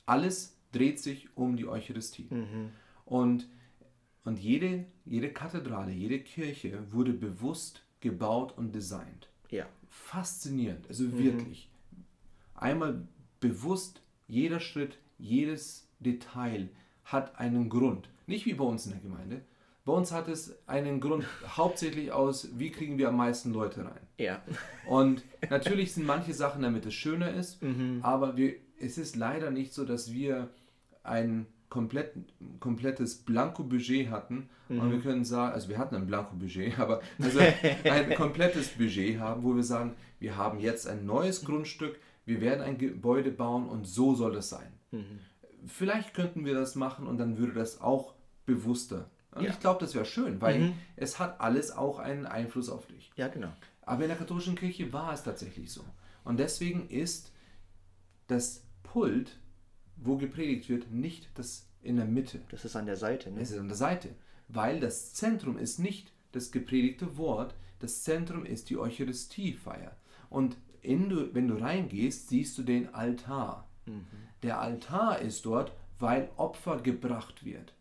Alles 0.05 0.57
dreht 0.71 0.99
sich 0.99 1.35
um 1.35 1.57
die 1.57 1.67
Eucharistie. 1.67 2.27
Mhm. 2.29 2.69
Und, 3.05 3.47
und 4.23 4.39
jede, 4.39 4.85
jede 5.05 5.31
Kathedrale, 5.31 5.91
jede 5.91 6.19
Kirche 6.19 6.91
wurde 6.91 7.13
bewusst 7.13 7.81
gebaut 7.99 8.57
und 8.57 8.75
designt. 8.75 9.29
Ja. 9.49 9.65
Faszinierend, 9.89 10.87
also 10.87 11.03
mhm. 11.03 11.17
wirklich. 11.17 11.69
Einmal 12.55 13.07
bewusst, 13.39 14.01
jeder 14.27 14.59
Schritt, 14.59 14.97
jedes 15.17 15.87
Detail 15.99 16.69
hat 17.03 17.39
einen 17.39 17.69
Grund. 17.69 18.09
Nicht 18.25 18.45
wie 18.45 18.53
bei 18.53 18.65
uns 18.65 18.85
in 18.85 18.91
der 18.91 19.01
Gemeinde, 19.01 19.41
bei 19.87 19.93
uns 19.93 20.11
hat 20.11 20.27
es 20.27 20.53
einen 20.67 20.99
Grund 20.99 21.25
hauptsächlich 21.55 22.11
aus, 22.11 22.49
wie 22.59 22.71
kriegen 22.71 22.97
wir 22.97 23.07
am 23.07 23.15
meisten 23.15 23.53
Leute 23.53 23.85
rein. 23.85 24.05
Ja. 24.17 24.41
Und 24.85 25.23
natürlich 25.49 25.93
sind 25.93 26.05
manche 26.05 26.33
Sachen, 26.33 26.61
damit 26.61 26.85
es 26.85 26.93
schöner 26.93 27.33
ist, 27.33 27.63
mhm. 27.63 27.99
aber 28.03 28.35
wir, 28.35 28.55
es 28.81 28.97
ist 28.97 29.15
leider 29.15 29.49
nicht 29.49 29.73
so, 29.73 29.85
dass 29.85 30.11
wir 30.11 30.49
ein 31.03 31.47
komplett, 31.69 32.11
komplettes 32.59 33.23
Blanko-Budget 33.23 34.09
hatten 34.09 34.49
mhm. 34.67 34.79
und 34.81 34.91
wir 34.91 34.99
können 34.99 35.23
sagen, 35.23 35.53
also 35.53 35.69
wir 35.69 35.77
hatten 35.77 35.95
ein 35.95 36.05
Blanko-Budget, 36.05 36.77
aber 36.79 36.99
also 37.21 37.39
ein 37.39 38.13
komplettes 38.15 38.67
Budget 38.67 39.21
haben, 39.21 39.43
wo 39.43 39.55
wir 39.55 39.63
sagen, 39.63 39.95
wir 40.19 40.35
haben 40.35 40.59
jetzt 40.59 40.85
ein 40.85 41.05
neues 41.05 41.45
Grundstück, 41.45 41.97
wir 42.25 42.41
werden 42.41 42.59
ein 42.59 42.77
Gebäude 42.77 43.31
bauen 43.31 43.69
und 43.69 43.87
so 43.87 44.15
soll 44.15 44.33
das 44.33 44.49
sein. 44.49 44.73
Mhm. 44.91 45.19
Vielleicht 45.65 46.13
könnten 46.13 46.43
wir 46.43 46.55
das 46.55 46.75
machen 46.75 47.07
und 47.07 47.17
dann 47.19 47.37
würde 47.37 47.53
das 47.53 47.79
auch 47.79 48.15
bewusster 48.45 49.09
und 49.37 49.45
ja. 49.45 49.51
ich 49.51 49.59
glaube, 49.59 49.79
das 49.79 49.95
wäre 49.95 50.05
schön, 50.05 50.41
weil 50.41 50.59
mhm. 50.59 50.73
es 50.95 51.19
hat 51.19 51.39
alles 51.41 51.71
auch 51.71 51.99
einen 51.99 52.25
Einfluss 52.25 52.69
auf 52.69 52.87
dich. 52.87 53.11
Ja, 53.15 53.27
genau. 53.27 53.51
Aber 53.81 54.03
in 54.03 54.09
der 54.09 54.17
katholischen 54.17 54.55
Kirche 54.55 54.91
war 54.91 55.13
es 55.13 55.23
tatsächlich 55.23 55.71
so. 55.71 55.83
Und 56.23 56.39
deswegen 56.39 56.89
ist 56.89 57.31
das 58.27 58.63
Pult, 58.83 59.39
wo 59.95 60.17
gepredigt 60.17 60.69
wird, 60.69 60.91
nicht 60.91 61.29
das 61.35 61.67
in 61.81 61.95
der 61.95 62.05
Mitte. 62.05 62.41
Das 62.51 62.65
ist 62.65 62.75
an 62.75 62.85
der 62.85 62.97
Seite. 62.97 63.31
Ne? 63.31 63.41
Es 63.41 63.51
ist 63.51 63.59
an 63.59 63.69
der 63.69 63.77
Seite. 63.77 64.09
Weil 64.49 64.79
das 64.79 65.13
Zentrum 65.13 65.57
ist 65.57 65.79
nicht 65.79 66.11
das 66.31 66.51
gepredigte 66.51 67.17
Wort, 67.17 67.55
das 67.79 68.03
Zentrum 68.03 68.45
ist 68.45 68.69
die 68.69 68.77
Eucharistiefeier. 68.77 69.95
Und 70.29 70.57
in, 70.81 71.33
wenn 71.33 71.47
du 71.47 71.55
reingehst, 71.55 72.29
siehst 72.29 72.57
du 72.57 72.63
den 72.63 72.93
Altar. 72.93 73.67
Mhm. 73.85 74.05
Der 74.43 74.59
Altar 74.59 75.19
ist 75.19 75.45
dort, 75.45 75.71
weil 75.99 76.29
Opfer 76.37 76.77
gebracht 76.77 77.43
wird. 77.45 77.73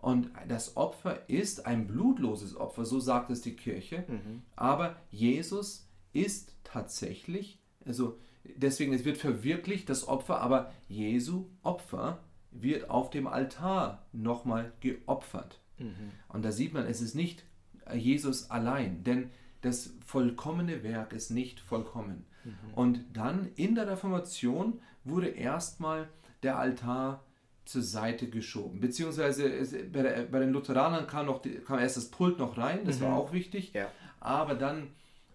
Und 0.00 0.30
das 0.48 0.76
Opfer 0.76 1.28
ist 1.28 1.66
ein 1.66 1.86
blutloses 1.86 2.56
Opfer, 2.56 2.84
so 2.84 3.00
sagt 3.00 3.30
es 3.30 3.42
die 3.42 3.56
Kirche. 3.56 4.04
Mhm. 4.08 4.42
Aber 4.56 4.96
Jesus 5.10 5.88
ist 6.12 6.56
tatsächlich, 6.64 7.58
also 7.84 8.18
deswegen, 8.44 8.92
es 8.92 9.04
wird 9.04 9.18
verwirklicht, 9.18 9.88
das 9.88 10.08
Opfer, 10.08 10.40
aber 10.40 10.72
Jesu 10.88 11.46
Opfer 11.62 12.20
wird 12.50 12.90
auf 12.90 13.10
dem 13.10 13.26
Altar 13.26 14.06
nochmal 14.12 14.72
geopfert. 14.80 15.60
Mhm. 15.78 16.12
Und 16.28 16.44
da 16.44 16.52
sieht 16.52 16.72
man, 16.72 16.86
es 16.86 17.00
ist 17.00 17.14
nicht 17.14 17.44
Jesus 17.92 18.50
allein, 18.50 19.04
denn 19.04 19.30
das 19.60 19.94
vollkommene 20.04 20.82
Werk 20.82 21.12
ist 21.12 21.30
nicht 21.30 21.60
vollkommen. 21.60 22.24
Mhm. 22.44 22.74
Und 22.74 23.04
dann 23.12 23.50
in 23.56 23.74
der 23.74 23.86
Reformation 23.86 24.80
wurde 25.04 25.28
erstmal 25.28 26.08
der 26.42 26.58
Altar 26.58 27.24
zur 27.64 27.82
Seite 27.82 28.28
geschoben. 28.28 28.80
Beziehungsweise 28.80 29.52
es, 29.52 29.72
bei, 29.92 30.02
der, 30.02 30.22
bei, 30.24 30.40
den 30.40 30.50
Lutheranern 30.50 31.06
kam, 31.06 31.26
noch 31.26 31.42
die, 31.42 31.54
kam 31.56 31.78
erst 31.78 31.96
das 31.96 32.10
Pult 32.10 32.38
noch 32.38 32.58
rein, 32.58 32.84
das 32.84 32.98
mhm. 32.98 33.04
war 33.04 33.16
auch 33.16 33.32
wichtig. 33.32 33.72
Ja. 33.72 33.90
Aber 34.18 34.54
dann 34.54 34.88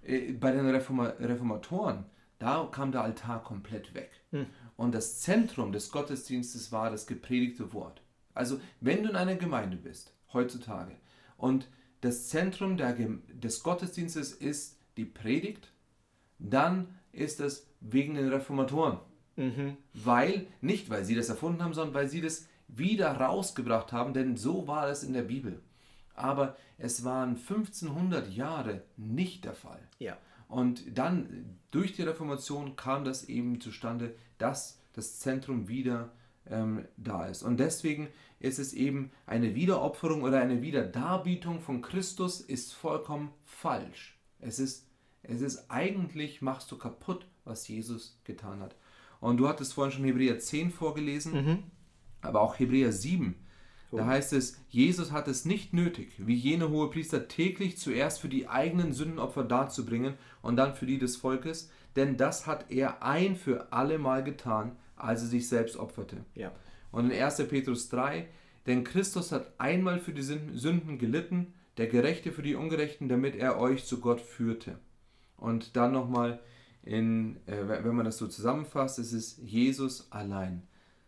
äh, 0.04 0.34
bei 0.34 0.52
den 0.52 0.68
Reforma 0.68 1.14
Reformatoren, 1.20 2.06
da 2.40 2.68
kam 2.72 2.92
der 2.92 3.04
Altar 3.04 3.44
komplett 3.44 3.94
weg. 3.94 4.12
Mhm. 4.32 4.48
Und 4.76 4.94
das 4.94 5.22
Zentrum 5.22 5.72
des 5.72 5.92
Gottesdienstes 5.92 6.72
war 6.72 6.90
das 6.90 7.08
gepredigte 7.08 7.74
Wort. 7.74 8.02
Also 8.34 8.60
wenn 8.82 9.04
du 9.04 9.10
in 9.10 9.16
einer 9.16 9.36
Gemeinde 9.36 9.78
bist, 9.78 10.14
heutzutage, 10.34 10.92
und 11.38 11.68
das 12.02 12.28
Zentrum 12.28 12.78
der, 12.78 12.94
des 12.94 13.64
Gottesdienstes 13.64 14.34
ist 14.34 14.78
die 14.98 15.06
Predigt, 15.06 15.72
dann 16.40 17.00
ist 17.12 17.40
es 17.40 17.68
wegen 17.80 18.16
den 18.16 18.30
Reformatoren. 18.30 19.00
Mhm. 19.36 19.78
Weil, 19.94 20.48
nicht 20.62 20.90
weil 20.90 21.06
sie 21.06 21.16
das 21.16 21.30
erfunden 21.30 21.64
haben, 21.64 21.74
sondern 21.74 21.94
weil 21.94 22.10
sie 22.10 22.22
das 22.22 22.48
wieder 22.68 23.12
rausgebracht 23.12 23.92
haben, 23.92 24.14
denn 24.14 24.38
so 24.38 24.68
war 24.68 24.90
es 24.90 25.04
in 25.04 25.14
der 25.14 25.24
Bibel. 25.24 25.62
Aber 26.16 26.56
es 26.78 27.04
waren 27.04 27.36
1500 27.36 28.32
Jahre 28.32 28.82
nicht 28.98 29.46
der 29.46 29.54
Fall. 29.54 29.82
Ja. 30.00 30.18
Und 30.48 30.98
dann 30.98 31.58
durch 31.72 31.94
die 31.94 32.04
Reformation 32.04 32.76
kam 32.76 33.04
das 33.04 33.26
eben 33.26 33.60
zustande, 33.60 34.16
dass 34.38 34.80
das 34.94 35.20
Zentrum 35.20 35.68
wieder 35.68 36.12
ähm, 36.50 36.86
da 36.98 37.26
ist. 37.26 37.44
Und 37.44 37.60
deswegen 37.60 38.08
ist 38.40 38.60
es 38.60 38.74
eben 38.74 39.12
eine 39.26 39.56
Wiederopferung 39.56 40.24
oder 40.24 40.40
eine 40.40 40.62
Wiederdarbietung 40.62 41.62
von 41.62 41.82
Christus 41.82 42.42
ist 42.42 42.74
vollkommen 42.74 43.32
falsch. 43.44 44.18
Es 44.40 44.60
ist, 44.60 44.88
es 45.24 45.42
ist 45.42 45.70
eigentlich, 45.72 46.42
machst 46.42 46.72
du 46.72 46.78
kaputt, 46.78 47.26
was 47.44 47.68
Jesus 47.68 48.20
getan 48.24 48.62
hat. 48.62 48.76
Und 49.20 49.38
du 49.38 49.48
hattest 49.48 49.74
vorhin 49.74 49.92
schon 49.92 50.06
Hebräer 50.06 50.40
10 50.40 50.72
vorgelesen, 50.72 51.34
mhm. 51.34 51.64
aber 52.22 52.42
auch 52.42 52.60
Hebräer 52.60 52.92
7. 52.92 53.36
Oh. 53.92 53.98
Da 53.98 54.06
heißt 54.08 54.34
es, 54.34 54.60
Jesus 54.70 55.12
hat 55.12 55.28
es 55.28 55.46
nicht 55.46 55.74
nötig, 55.74 56.14
wie 56.18 56.36
jene 56.36 56.70
hohe 56.70 56.90
Priester 56.90 57.28
täglich 57.28 57.78
zuerst 57.78 58.20
für 58.20 58.30
die 58.30 58.48
eigenen 58.48 58.94
Sündenopfer 58.94 59.44
darzubringen 59.44 60.16
und 60.42 60.58
dann 60.58 60.76
für 60.76 60.86
die 60.86 60.98
des 60.98 61.16
Volkes, 61.16 61.70
denn 61.96 62.18
das 62.18 62.46
hat 62.46 62.72
er 62.72 63.04
ein 63.04 63.36
für 63.36 63.72
alle 63.72 63.98
Mal 63.98 64.24
getan, 64.24 64.76
als 64.96 65.22
er 65.22 65.28
sich 65.28 65.48
selbst 65.48 65.78
opferte. 65.78 66.18
Ja. 66.34 66.52
Und 66.92 67.12
in 67.12 67.22
1. 67.22 67.48
Petrus 67.48 67.90
3, 67.90 68.28
denn 68.68 68.84
Christus 68.84 69.32
hat 69.32 69.54
einmal 69.60 70.00
für 70.00 70.14
die 70.14 70.24
Sünden 70.24 70.98
gelitten, 70.98 71.54
der 71.78 71.88
Gerechte 71.88 72.32
für 72.32 72.42
die 72.42 72.56
Ungerechten, 72.56 73.10
damit 73.10 73.36
er 73.36 73.60
euch 73.60 73.86
zu 73.86 74.00
Gott 74.00 74.22
führte. 74.22 74.80
Und 75.38 75.76
dann 75.76 75.92
nochmal 75.92 76.40
in, 76.86 77.38
äh, 77.48 77.68
wenn 77.68 77.96
man 77.96 78.06
das 78.06 78.18
so 78.18 78.28
zusammenfasst, 78.28 79.00
ist 79.00 79.12
es 79.12 79.38
Jesus 79.44 80.12
allein. 80.12 80.64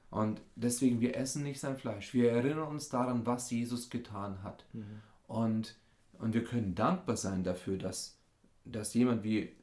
Und 0.09 0.41
deswegen, 0.55 1.01
wir 1.01 1.15
essen 1.15 1.43
nicht 1.43 1.59
sein 1.59 1.77
Fleisch. 1.77 2.13
Wir 2.13 2.31
erinnern 2.31 2.67
uns 2.67 2.89
daran, 2.89 3.25
was 3.25 3.51
Jesus 3.51 3.89
getan 3.89 4.41
hat. 4.43 4.65
Mhm. 4.73 5.01
Und, 5.27 5.75
und 6.17 6.33
wir 6.33 6.43
können 6.43 6.75
dankbar 6.75 7.17
sein 7.17 7.43
dafür, 7.43 7.77
dass, 7.77 8.17
dass 8.65 8.93
jemand 8.93 9.23
wie 9.23 9.55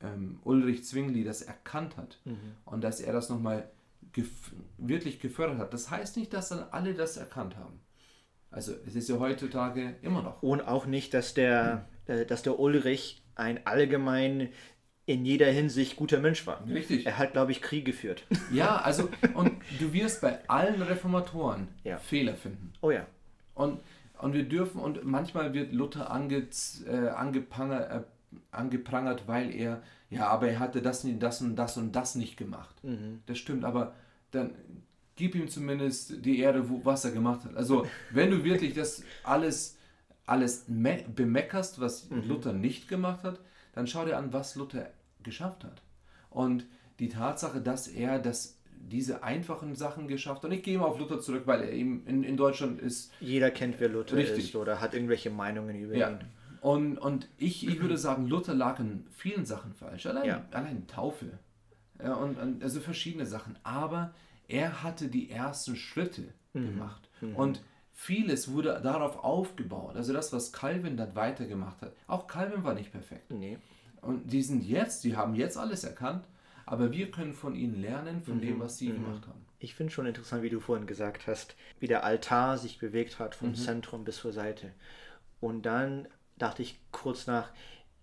ähm, 0.00 0.40
Ulrich 0.44 0.84
Zwingli 0.84 1.24
das 1.24 1.42
erkannt 1.42 1.96
hat 1.96 2.20
mhm. 2.24 2.56
und 2.64 2.82
dass 2.82 3.00
er 3.00 3.12
das 3.12 3.30
nochmal 3.30 3.70
gef 4.12 4.52
wirklich 4.76 5.20
gefördert 5.20 5.58
hat. 5.58 5.72
Das 5.72 5.90
heißt 5.90 6.16
nicht, 6.16 6.32
dass 6.34 6.50
dann 6.50 6.64
alle 6.70 6.94
das 6.94 7.16
erkannt 7.16 7.56
haben. 7.56 7.80
Also 8.50 8.72
es 8.86 8.94
ist 8.94 9.08
ja 9.08 9.18
heutzutage 9.18 9.96
immer 10.02 10.22
noch. 10.22 10.42
Und 10.42 10.62
auch 10.62 10.86
nicht, 10.86 11.14
dass 11.14 11.34
der, 11.34 11.86
mhm. 12.06 12.12
äh, 12.12 12.26
dass 12.26 12.42
der 12.42 12.58
Ulrich 12.58 13.22
ein 13.34 13.66
allgemein 13.66 14.48
in 15.08 15.24
jeder 15.24 15.50
Hinsicht 15.50 15.96
guter 15.96 16.20
Mensch 16.20 16.46
war. 16.46 16.62
Richtig. 16.68 17.06
Er 17.06 17.16
hat, 17.16 17.32
glaube 17.32 17.50
ich, 17.50 17.62
Krieg 17.62 17.86
geführt. 17.86 18.24
Ja, 18.52 18.76
also, 18.76 19.08
und 19.34 19.52
du 19.78 19.92
wirst 19.92 20.20
bei 20.20 20.38
allen 20.48 20.80
Reformatoren 20.80 21.68
ja. 21.84 21.98
Fehler 21.98 22.34
finden. 22.34 22.72
Oh 22.80 22.90
ja. 22.90 23.06
Und, 23.54 23.80
und 24.20 24.32
wir 24.34 24.44
dürfen, 24.44 24.80
und 24.80 25.04
manchmal 25.04 25.54
wird 25.54 25.72
Luther 25.72 26.10
ange, 26.10 26.46
äh, 26.86 27.08
angeprangert, 27.08 27.90
äh, 27.90 28.36
angeprangert, 28.50 29.26
weil 29.26 29.54
er, 29.54 29.82
ja, 30.10 30.28
aber 30.28 30.48
er 30.48 30.58
hatte 30.58 30.82
das, 30.82 31.06
das 31.18 31.40
und 31.40 31.56
das 31.56 31.76
und 31.76 31.92
das 31.92 32.14
nicht 32.14 32.36
gemacht. 32.36 32.74
Mhm. 32.82 33.20
Das 33.26 33.38
stimmt, 33.38 33.64
aber 33.64 33.94
dann 34.30 34.50
gib 35.16 35.34
ihm 35.34 35.48
zumindest 35.48 36.24
die 36.24 36.40
Erde, 36.40 36.68
wo, 36.68 36.84
was 36.84 37.04
er 37.04 37.12
gemacht 37.12 37.44
hat. 37.44 37.56
Also, 37.56 37.86
wenn 38.10 38.30
du 38.30 38.44
wirklich 38.44 38.74
das 38.74 39.02
alles, 39.24 39.78
alles 40.26 40.66
bemeckerst, 40.68 41.80
was 41.80 42.10
mhm. 42.10 42.28
Luther 42.28 42.52
nicht 42.52 42.88
gemacht 42.88 43.24
hat, 43.24 43.40
dann 43.74 43.86
schau 43.86 44.04
dir 44.04 44.16
an, 44.16 44.32
was 44.32 44.54
Luther 44.54 44.90
geschafft 45.22 45.64
hat. 45.64 45.82
Und 46.30 46.66
die 46.98 47.08
Tatsache, 47.08 47.60
dass 47.60 47.88
er 47.88 48.18
das, 48.18 48.58
diese 48.72 49.22
einfachen 49.22 49.74
Sachen 49.74 50.08
geschafft. 50.08 50.44
Und 50.44 50.52
ich 50.52 50.62
gehe 50.62 50.78
mal 50.78 50.86
auf 50.86 50.98
Luther 50.98 51.20
zurück, 51.20 51.42
weil 51.46 51.62
er 51.62 51.72
eben 51.72 52.06
in, 52.06 52.22
in 52.22 52.36
Deutschland 52.36 52.80
ist. 52.80 53.12
Jeder 53.20 53.50
kennt, 53.50 53.80
wer 53.80 53.88
Luther 53.88 54.16
Richtig. 54.16 54.46
ist 54.46 54.56
oder 54.56 54.80
hat 54.80 54.94
irgendwelche 54.94 55.30
Meinungen 55.30 55.76
über 55.76 55.96
ja. 55.96 56.10
ihn. 56.10 56.18
Und, 56.60 56.98
und 56.98 57.28
ich, 57.38 57.66
ich 57.66 57.80
würde 57.80 57.96
sagen, 57.96 58.26
Luther 58.26 58.54
lag 58.54 58.80
in 58.80 59.06
vielen 59.10 59.44
Sachen 59.44 59.74
falsch. 59.74 60.06
Allein, 60.06 60.26
ja. 60.26 60.44
allein 60.50 60.86
Taufe. 60.88 61.38
Ja, 62.02 62.14
und, 62.14 62.36
und, 62.38 62.62
also 62.62 62.80
verschiedene 62.80 63.26
Sachen. 63.26 63.56
Aber 63.62 64.12
er 64.48 64.82
hatte 64.82 65.08
die 65.08 65.30
ersten 65.30 65.76
Schritte 65.76 66.22
mhm. 66.52 66.66
gemacht. 66.66 67.08
Mhm. 67.20 67.36
Und 67.36 67.62
vieles 67.98 68.52
wurde 68.52 68.80
darauf 68.80 69.24
aufgebaut. 69.24 69.96
Also 69.96 70.12
das, 70.12 70.32
was 70.32 70.52
Calvin 70.52 70.96
dann 70.96 71.16
weitergemacht 71.16 71.82
hat. 71.82 71.92
Auch 72.06 72.28
Calvin 72.28 72.62
war 72.62 72.74
nicht 72.74 72.92
perfekt. 72.92 73.28
Nee. 73.32 73.58
Und 74.00 74.32
die 74.32 74.42
sind 74.42 74.62
jetzt, 74.62 75.02
die 75.02 75.16
haben 75.16 75.34
jetzt 75.34 75.58
alles 75.58 75.82
erkannt, 75.82 76.24
aber 76.64 76.92
wir 76.92 77.10
können 77.10 77.32
von 77.32 77.56
ihnen 77.56 77.74
lernen, 77.82 78.22
von 78.22 78.36
mhm. 78.36 78.40
dem, 78.40 78.60
was 78.60 78.78
sie 78.78 78.90
mhm. 78.90 79.02
gemacht 79.02 79.26
haben. 79.26 79.44
Ich 79.58 79.74
finde 79.74 79.92
schon 79.92 80.06
interessant, 80.06 80.44
wie 80.44 80.48
du 80.48 80.60
vorhin 80.60 80.86
gesagt 80.86 81.26
hast, 81.26 81.56
wie 81.80 81.88
der 81.88 82.04
Altar 82.04 82.56
sich 82.56 82.78
bewegt 82.78 83.18
hat 83.18 83.34
vom 83.34 83.48
mhm. 83.48 83.56
Zentrum 83.56 84.04
bis 84.04 84.18
zur 84.18 84.32
Seite. 84.32 84.70
Und 85.40 85.66
dann 85.66 86.06
dachte 86.38 86.62
ich 86.62 86.78
kurz 86.92 87.26
nach, 87.26 87.50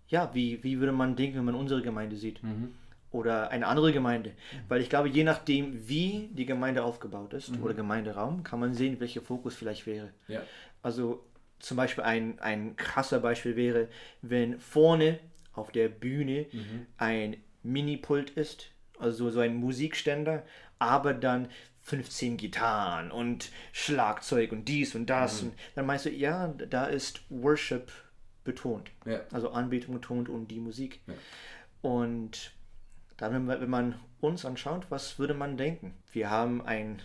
ja, 0.08 0.30
wie, 0.34 0.62
wie 0.62 0.78
würde 0.78 0.92
man 0.92 1.16
denken, 1.16 1.38
wenn 1.38 1.46
man 1.46 1.54
unsere 1.54 1.80
Gemeinde 1.80 2.16
sieht? 2.16 2.42
Mhm. 2.42 2.74
Oder 3.16 3.50
eine 3.50 3.66
andere 3.66 3.92
Gemeinde. 3.92 4.30
Mhm. 4.30 4.58
Weil 4.68 4.80
ich 4.82 4.90
glaube, 4.90 5.08
je 5.08 5.24
nachdem, 5.24 5.88
wie 5.88 6.28
die 6.32 6.44
Gemeinde 6.44 6.84
aufgebaut 6.84 7.32
ist 7.32 7.56
mhm. 7.56 7.62
oder 7.62 7.74
Gemeinderaum, 7.74 8.42
kann 8.42 8.60
man 8.60 8.74
sehen, 8.74 9.00
welcher 9.00 9.22
Fokus 9.22 9.54
vielleicht 9.54 9.86
wäre. 9.86 10.10
Ja. 10.28 10.42
Also 10.82 11.24
zum 11.58 11.78
Beispiel 11.78 12.04
ein, 12.04 12.38
ein 12.40 12.76
krasser 12.76 13.20
Beispiel 13.20 13.56
wäre, 13.56 13.88
wenn 14.20 14.60
vorne 14.60 15.18
auf 15.54 15.72
der 15.72 15.88
Bühne 15.88 16.46
mhm. 16.52 16.86
ein 16.98 17.36
Minipult 17.62 18.30
ist, 18.30 18.66
also 18.98 19.30
so 19.30 19.40
ein 19.40 19.56
Musikständer, 19.56 20.44
aber 20.78 21.14
dann 21.14 21.48
15 21.80 22.36
Gitarren 22.36 23.10
und 23.10 23.50
Schlagzeug 23.72 24.52
und 24.52 24.66
dies 24.66 24.94
und 24.94 25.06
das. 25.06 25.42
Mhm. 25.42 25.48
Und 25.48 25.56
dann 25.76 25.86
meinst 25.86 26.04
du, 26.04 26.10
ja, 26.10 26.48
da 26.48 26.84
ist 26.86 27.20
Worship 27.30 27.90
betont. 28.44 28.90
Ja. 29.06 29.20
Also 29.32 29.50
Anbetung 29.50 29.94
betont 29.94 30.28
und 30.28 30.48
die 30.48 30.60
Musik. 30.60 31.00
Ja. 31.06 31.14
Und 31.82 32.52
dann, 33.16 33.48
wenn 33.48 33.70
man 33.70 34.00
uns 34.20 34.44
anschaut, 34.44 34.86
was 34.90 35.18
würde 35.18 35.34
man 35.34 35.56
denken? 35.56 35.94
Wir 36.12 36.30
haben 36.30 36.62
ein, 36.62 37.00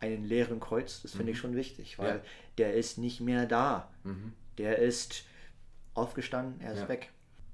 einen 0.00 0.24
leeren 0.24 0.60
Kreuz, 0.60 1.02
das 1.02 1.12
finde 1.12 1.26
mhm. 1.26 1.30
ich 1.30 1.38
schon 1.38 1.56
wichtig, 1.56 1.98
weil 1.98 2.16
ja. 2.16 2.22
der 2.58 2.74
ist 2.74 2.98
nicht 2.98 3.20
mehr 3.20 3.46
da. 3.46 3.90
Mhm. 4.04 4.32
Der 4.58 4.78
ist 4.78 5.24
aufgestanden, 5.94 6.60
er 6.60 6.74
ist 6.74 6.88
weg. 6.88 7.10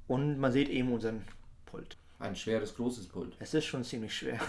Und 0.06 0.38
man 0.38 0.52
sieht 0.52 0.68
eben 0.68 0.92
unseren 0.92 1.24
Pult. 1.66 1.96
Ein 2.18 2.34
schweres, 2.34 2.74
großes 2.74 3.08
Pult. 3.08 3.36
Es 3.38 3.54
ist 3.54 3.66
schon 3.66 3.84
ziemlich 3.84 4.14
schwer. 4.14 4.40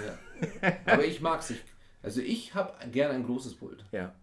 Ja. 0.62 0.74
Aber 0.86 1.06
ich 1.06 1.22
mag 1.22 1.42
es. 1.42 1.54
Also 2.02 2.22
ich 2.22 2.56
habe 2.56 2.74
gerne 2.90 3.14
ein 3.14 3.26
großes 3.26 3.56
Pult. 3.56 3.86
Ja. 3.92 4.16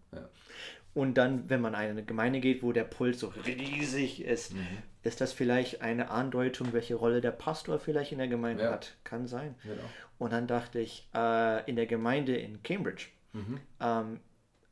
Und 0.96 1.18
dann, 1.18 1.50
wenn 1.50 1.60
man 1.60 1.74
in 1.74 1.80
eine 1.80 2.02
Gemeinde 2.02 2.40
geht, 2.40 2.62
wo 2.62 2.72
der 2.72 2.84
Pult 2.84 3.18
so 3.18 3.30
riesig 3.44 4.24
ist, 4.24 4.54
mhm. 4.54 4.66
ist 5.02 5.20
das 5.20 5.34
vielleicht 5.34 5.82
eine 5.82 6.10
Andeutung, 6.10 6.72
welche 6.72 6.94
Rolle 6.94 7.20
der 7.20 7.32
Pastor 7.32 7.78
vielleicht 7.78 8.12
in 8.12 8.18
der 8.18 8.28
Gemeinde 8.28 8.64
ja. 8.64 8.70
hat. 8.70 8.96
Kann 9.04 9.26
sein. 9.26 9.56
Genau. 9.62 9.82
Und 10.16 10.32
dann 10.32 10.46
dachte 10.46 10.80
ich, 10.80 11.06
äh, 11.14 11.68
in 11.68 11.76
der 11.76 11.84
Gemeinde 11.84 12.34
in 12.34 12.62
Cambridge, 12.62 13.08
mhm. 13.34 13.60
ähm, 13.78 14.20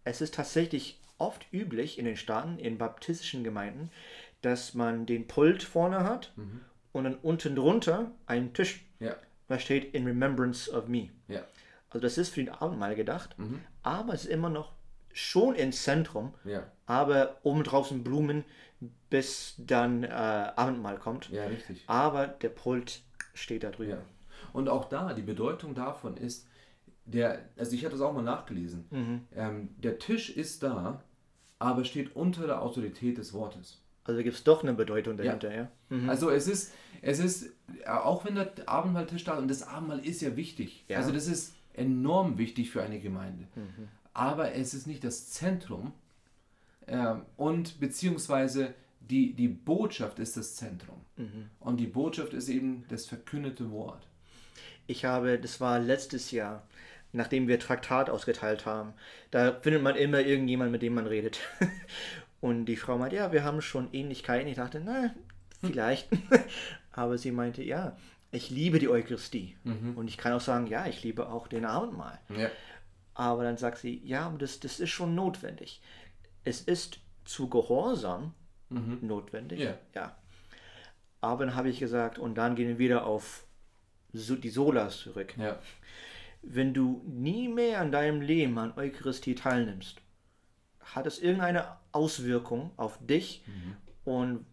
es 0.05 0.23
ist 0.23 0.33
tatsächlich 0.33 0.99
oft 1.19 1.45
üblich 1.53 1.99
in 1.99 2.07
den 2.07 2.17
Staaten, 2.17 2.59
in 2.59 2.79
baptistischen 2.79 3.45
Gemeinden, 3.45 3.91
dass 4.41 4.73
man 4.73 5.05
den 5.05 5.27
Pult 5.27 5.63
vorne 5.63 6.05
hat 6.05 6.33
mhm. 6.37 6.63
und 6.93 7.05
dann 7.05 7.17
unten 7.17 7.55
drunter 7.55 8.13
einen 8.25 8.55
Tisch. 8.55 8.83
Ja. 8.99 9.15
Da 9.49 9.59
steht 9.59 9.93
in 9.93 10.07
Remembrance 10.07 10.73
of 10.73 10.89
Me. 10.89 11.11
Ja. 11.29 11.45
Also 11.91 12.01
das 12.01 12.17
ist 12.17 12.31
für 12.31 12.43
den 12.43 12.49
Abendmahl 12.49 12.95
gedacht, 12.95 13.39
mhm. 13.39 13.61
aber 13.83 14.15
es 14.15 14.25
ist 14.25 14.31
immer 14.31 14.49
noch 14.49 14.73
schon 15.15 15.55
ins 15.55 15.85
Zentrum, 15.85 16.35
ja. 16.45 16.65
aber 16.87 17.39
oben 17.45 17.63
draußen 17.63 18.03
Blumen, 18.03 18.45
bis 19.09 19.55
dann 19.59 20.03
äh, 20.03 20.09
Abendmahl 20.09 20.99
kommt. 20.99 21.31
Ja, 21.31 21.45
richtig. 21.45 21.85
Aber 21.87 22.27
der 22.27 22.49
Pult 22.51 23.01
steht 23.33 23.63
da 23.63 23.71
drüber. 23.71 23.93
Ja. 23.93 24.03
Und 24.53 24.69
auch 24.69 24.87
da, 24.87 25.15
die 25.15 25.23
Bedeutung 25.23 25.75
davon 25.75 26.17
ist, 26.17 26.49
der, 27.05 27.49
also 27.57 27.75
ich 27.75 27.85
hatte 27.85 27.95
das 27.95 28.03
auch 28.03 28.13
mal 28.13 28.23
nachgelesen, 28.23 28.87
mhm. 28.91 29.21
ähm, 29.35 29.69
der 29.79 29.99
Tisch 29.99 30.31
ist 30.31 30.63
da, 30.63 31.03
aber 31.59 31.85
steht 31.85 32.17
unter 32.17 32.47
der 32.47 32.61
Autorität 32.61 33.17
des 33.19 33.33
Wortes. 33.33 33.81
Also 34.05 34.23
gibt 34.23 34.37
es 34.37 34.45
doch 34.45 34.63
eine 34.63 34.75
Bedeutung 34.75 35.17
dahinter, 35.17 35.51
ja. 35.51 35.57
ja? 35.63 35.69
Mhm. 35.91 36.11
Also 36.11 36.29
es 36.31 36.49
ist, 36.49 36.75
es 37.01 37.21
ist, 37.21 37.53
auch 37.87 38.25
wenn 38.25 38.35
der 38.35 38.53
Abendmahltisch 38.67 39.25
da 39.25 39.39
und 39.39 39.49
das 39.49 39.63
Abendmahl 39.63 40.05
ist 40.05 40.21
ja 40.23 40.37
wichtig. 40.37 40.85
Ja. 40.89 40.99
Also 40.99 41.13
das 41.13 41.29
ist 41.29 41.55
enorm 41.73 42.37
wichtig 42.37 42.71
für 42.71 42.83
eine 42.83 42.99
Gemeinde. 42.99 43.47
Mhm. 43.55 43.89
Aber 44.15 44.53
es 44.53 44.75
ist 44.75 44.87
nicht 44.87 45.05
das 45.05 45.31
Zentrum 45.31 45.93
äh, 46.87 47.15
und 47.37 47.81
beziehungsweise 47.81 48.75
die, 49.01 49.35
die 49.35 49.49
Botschaft 49.49 50.19
ist 50.19 50.37
das 50.37 50.55
Zentrum. 50.55 51.01
Mhm. 51.17 51.51
Und 51.61 51.79
die 51.79 51.87
Botschaft 51.87 52.33
ist 52.33 52.49
eben 52.49 52.85
das 52.89 53.07
verkündete 53.07 53.71
Wort. 53.71 54.07
Ich 54.87 55.05
habe, 55.05 55.39
das 55.39 55.61
war 55.61 55.79
letztes 55.79 56.31
Jahr, 56.31 56.67
nachdem 57.13 57.49
wir 57.49 57.59
Traktat 57.59 58.11
ausgeteilt 58.11 58.67
haben, 58.67 58.95
da 59.31 59.53
findet 59.61 59.83
man 59.83 59.97
immer 59.97 60.21
irgendjemand, 60.21 60.73
mit 60.73 60.83
dem 60.83 60.95
man 60.95 61.07
redet. 61.07 61.41
Und 62.41 62.67
die 62.67 62.77
Frau 62.77 62.99
meinte, 62.99 63.17
ja, 63.17 63.33
wir 63.33 63.43
haben 63.45 63.63
schon 63.63 63.89
Ähnlichkeiten. 63.93 64.49
Ich 64.49 64.57
dachte, 64.57 64.83
na, 64.85 65.15
vielleicht. 65.61 66.09
Aber 66.93 67.17
sie 67.17 67.31
meinte, 67.31 67.63
ja, 67.63 67.97
ich 68.33 68.51
liebe 68.51 68.79
die 68.79 68.89
Eucharistie. 68.89 69.57
Mhm. 69.65 69.97
Und 69.97 70.09
ich 70.09 70.19
kann 70.19 70.33
auch 70.33 70.41
sagen, 70.41 70.67
ja, 70.67 70.87
ich 70.87 71.03
liebe 71.03 71.29
auch 71.29 71.49
den 71.49 71.65
Abendmahl. 71.65 72.19
Ja. 72.37 72.51
Aber 73.15 73.45
dann 73.45 73.57
sagt 73.57 73.79
sie, 73.79 74.01
ja, 74.05 74.33
das, 74.39 74.61
das 74.61 74.81
ist 74.81 74.91
schon 74.91 75.15
notwendig. 75.15 75.81
Es 76.43 76.61
ist 76.61 76.99
zu 77.25 77.49
Gehorsam 77.49 78.35
mhm. 78.69 78.99
notwendig. 79.03 79.61
Ja. 79.61 79.79
ja. 79.95 80.17
Aber 81.21 81.47
dann 81.47 81.55
habe 81.55 81.71
ich 81.71 81.79
gesagt, 81.79 82.19
und 82.19 82.35
dann 82.35 82.55
gehen 82.55 82.69
wir 82.69 82.79
wieder 82.79 83.07
auf 83.07 83.47
die 84.13 84.51
Solas 84.51 84.99
zurück. 84.99 85.35
Ja. 85.39 85.59
Wenn 86.43 86.75
du 86.75 87.03
nie 87.07 87.49
mehr 87.49 87.81
an 87.81 87.91
deinem 87.91 88.21
Leben 88.21 88.59
an 88.59 88.75
Eucharistie 88.77 89.35
teilnimmst, 89.35 90.01
hat 90.81 91.07
es 91.07 91.19
irgendeine 91.19 91.79
Auswirkung 91.93 92.73
auf 92.77 92.99
dich 93.01 93.43
mhm. 93.47 93.77
und 94.05 94.47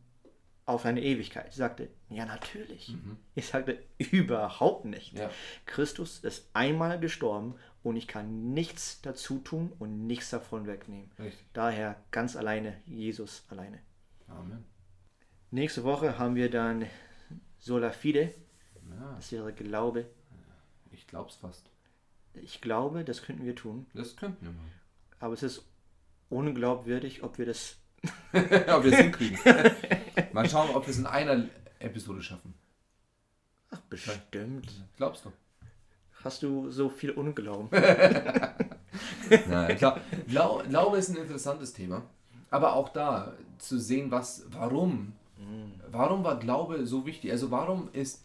auf 0.65 0.83
deine 0.83 1.01
Ewigkeit? 1.01 1.47
Ich 1.49 1.55
sagte, 1.55 1.89
ja, 2.09 2.25
natürlich. 2.25 2.89
Mhm. 2.89 3.17
Ich 3.35 3.47
sagte, 3.47 3.83
überhaupt 3.97 4.85
nicht. 4.85 5.17
Ja. 5.17 5.29
Christus 5.65 6.19
ist 6.19 6.49
einmal 6.53 6.99
gestorben 6.99 7.55
und 7.83 7.95
ich 7.95 8.07
kann 8.07 8.53
nichts 8.53 9.01
dazu 9.01 9.39
tun 9.39 9.71
und 9.79 10.05
nichts 10.07 10.29
davon 10.29 10.67
wegnehmen. 10.67 11.11
Richtig. 11.19 11.45
Daher 11.53 12.01
ganz 12.11 12.35
alleine, 12.35 12.77
Jesus 12.85 13.43
alleine. 13.49 13.79
Amen. 14.27 14.63
Nächste 15.49 15.83
Woche 15.83 16.17
haben 16.17 16.35
wir 16.35 16.49
dann 16.49 16.85
Sola 17.57 17.91
Fide. 17.91 18.33
Ja. 18.89 19.15
Das 19.15 19.31
wäre 19.31 19.51
Glaube. 19.53 20.05
Ich 20.91 21.07
glaube 21.07 21.29
es 21.29 21.35
fast. 21.35 21.69
Ich 22.33 22.61
glaube, 22.61 23.03
das 23.03 23.23
könnten 23.23 23.45
wir 23.45 23.55
tun. 23.55 23.85
Das 23.93 24.15
könnten 24.15 24.45
wir 24.45 24.51
mal. 24.51 24.71
Aber 25.19 25.33
es 25.33 25.43
ist 25.43 25.65
unglaubwürdig, 26.29 27.23
ob 27.23 27.37
wir 27.37 27.45
das. 27.45 27.77
ob 28.33 28.83
wir 28.83 28.93
es 28.93 28.99
hinkriegen. 28.99 29.37
Mal 30.33 30.49
schauen, 30.49 30.73
ob 30.75 30.87
wir 30.87 30.91
es 30.91 30.97
in 30.97 31.05
einer 31.05 31.47
Episode 31.79 32.21
schaffen. 32.21 32.53
Ach, 33.69 33.79
bestimmt. 33.81 34.71
Glaubst 34.97 35.25
du? 35.25 35.31
Hast 36.23 36.43
du 36.43 36.69
so 36.69 36.89
viel 36.89 37.11
Unglauben? 37.11 37.69
Nein, 39.49 39.77
klar. 39.77 39.99
Glau 40.27 40.61
Glaube 40.69 40.97
ist 40.97 41.09
ein 41.09 41.17
interessantes 41.17 41.73
Thema. 41.73 42.03
Aber 42.49 42.75
auch 42.75 42.89
da 42.89 43.33
zu 43.57 43.79
sehen, 43.79 44.11
was, 44.11 44.45
warum, 44.51 45.13
mm. 45.37 45.71
warum 45.91 46.23
war 46.23 46.37
Glaube 46.37 46.85
so 46.85 47.05
wichtig? 47.05 47.31
Also 47.31 47.49
warum 47.49 47.89
ist, 47.93 48.23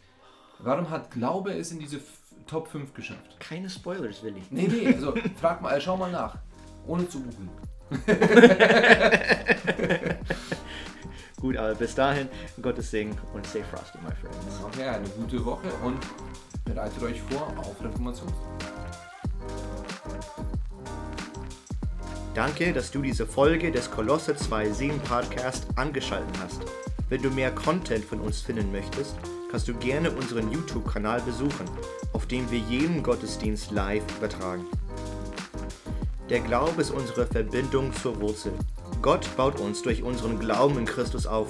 warum 0.58 0.90
hat 0.90 1.10
Glaube 1.10 1.52
es 1.52 1.70
in 1.70 1.78
diese 1.78 2.00
Top 2.46 2.68
5 2.68 2.92
geschafft? 2.92 3.38
Keine 3.38 3.70
Spoilers, 3.70 4.22
Willi. 4.22 4.42
Nee, 4.50 4.68
nee, 4.68 4.86
also 4.88 5.14
frag 5.40 5.62
mal, 5.62 5.80
schau 5.80 5.96
mal 5.96 6.10
nach. 6.10 6.36
Ohne 6.86 7.08
zu 7.08 7.20
googeln. 7.20 7.50
Gut, 11.40 11.56
aber 11.56 11.74
bis 11.74 11.94
dahin, 11.94 12.28
Gottes 12.60 12.90
Segen 12.90 13.16
und 13.32 13.46
stay 13.46 13.62
frosty, 13.62 13.98
my 13.98 14.10
friends. 14.20 14.60
Okay, 14.64 14.88
eine 14.88 15.08
gute 15.10 15.44
Woche 15.44 15.68
und 15.84 15.98
bereitet 16.66 17.02
euch 17.02 17.22
vor 17.22 17.54
auf 17.56 17.82
Reformation. 17.82 18.32
Danke, 22.34 22.74
dass 22.74 22.90
du 22.90 23.00
diese 23.00 23.26
Folge 23.26 23.72
des 23.72 23.90
Kolosse 23.90 24.36
2 24.36 24.70
Seen 24.70 25.00
Podcast 25.00 25.66
angeschaltet 25.76 26.36
hast. 26.42 26.60
Wenn 27.08 27.22
du 27.22 27.30
mehr 27.30 27.50
Content 27.50 28.04
von 28.04 28.20
uns 28.20 28.40
finden 28.40 28.70
möchtest, 28.70 29.16
kannst 29.50 29.68
du 29.68 29.74
gerne 29.74 30.10
unseren 30.10 30.52
YouTube-Kanal 30.52 31.22
besuchen, 31.22 31.64
auf 32.12 32.26
dem 32.26 32.50
wir 32.50 32.58
jeden 32.58 33.02
Gottesdienst 33.02 33.70
live 33.70 34.02
übertragen. 34.18 34.66
Der 36.28 36.40
Glaube 36.40 36.82
ist 36.82 36.90
unsere 36.90 37.26
Verbindung 37.26 37.94
zur 37.94 38.20
Wurzel. 38.20 38.52
Gott 39.00 39.34
baut 39.36 39.60
uns 39.60 39.80
durch 39.82 40.02
unseren 40.02 40.38
Glauben 40.38 40.78
in 40.78 40.84
Christus 40.84 41.26
auf. 41.26 41.48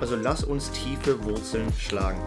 Also 0.00 0.16
lass 0.16 0.44
uns 0.44 0.70
tiefe 0.72 1.24
Wurzeln 1.24 1.72
schlagen. 1.78 2.20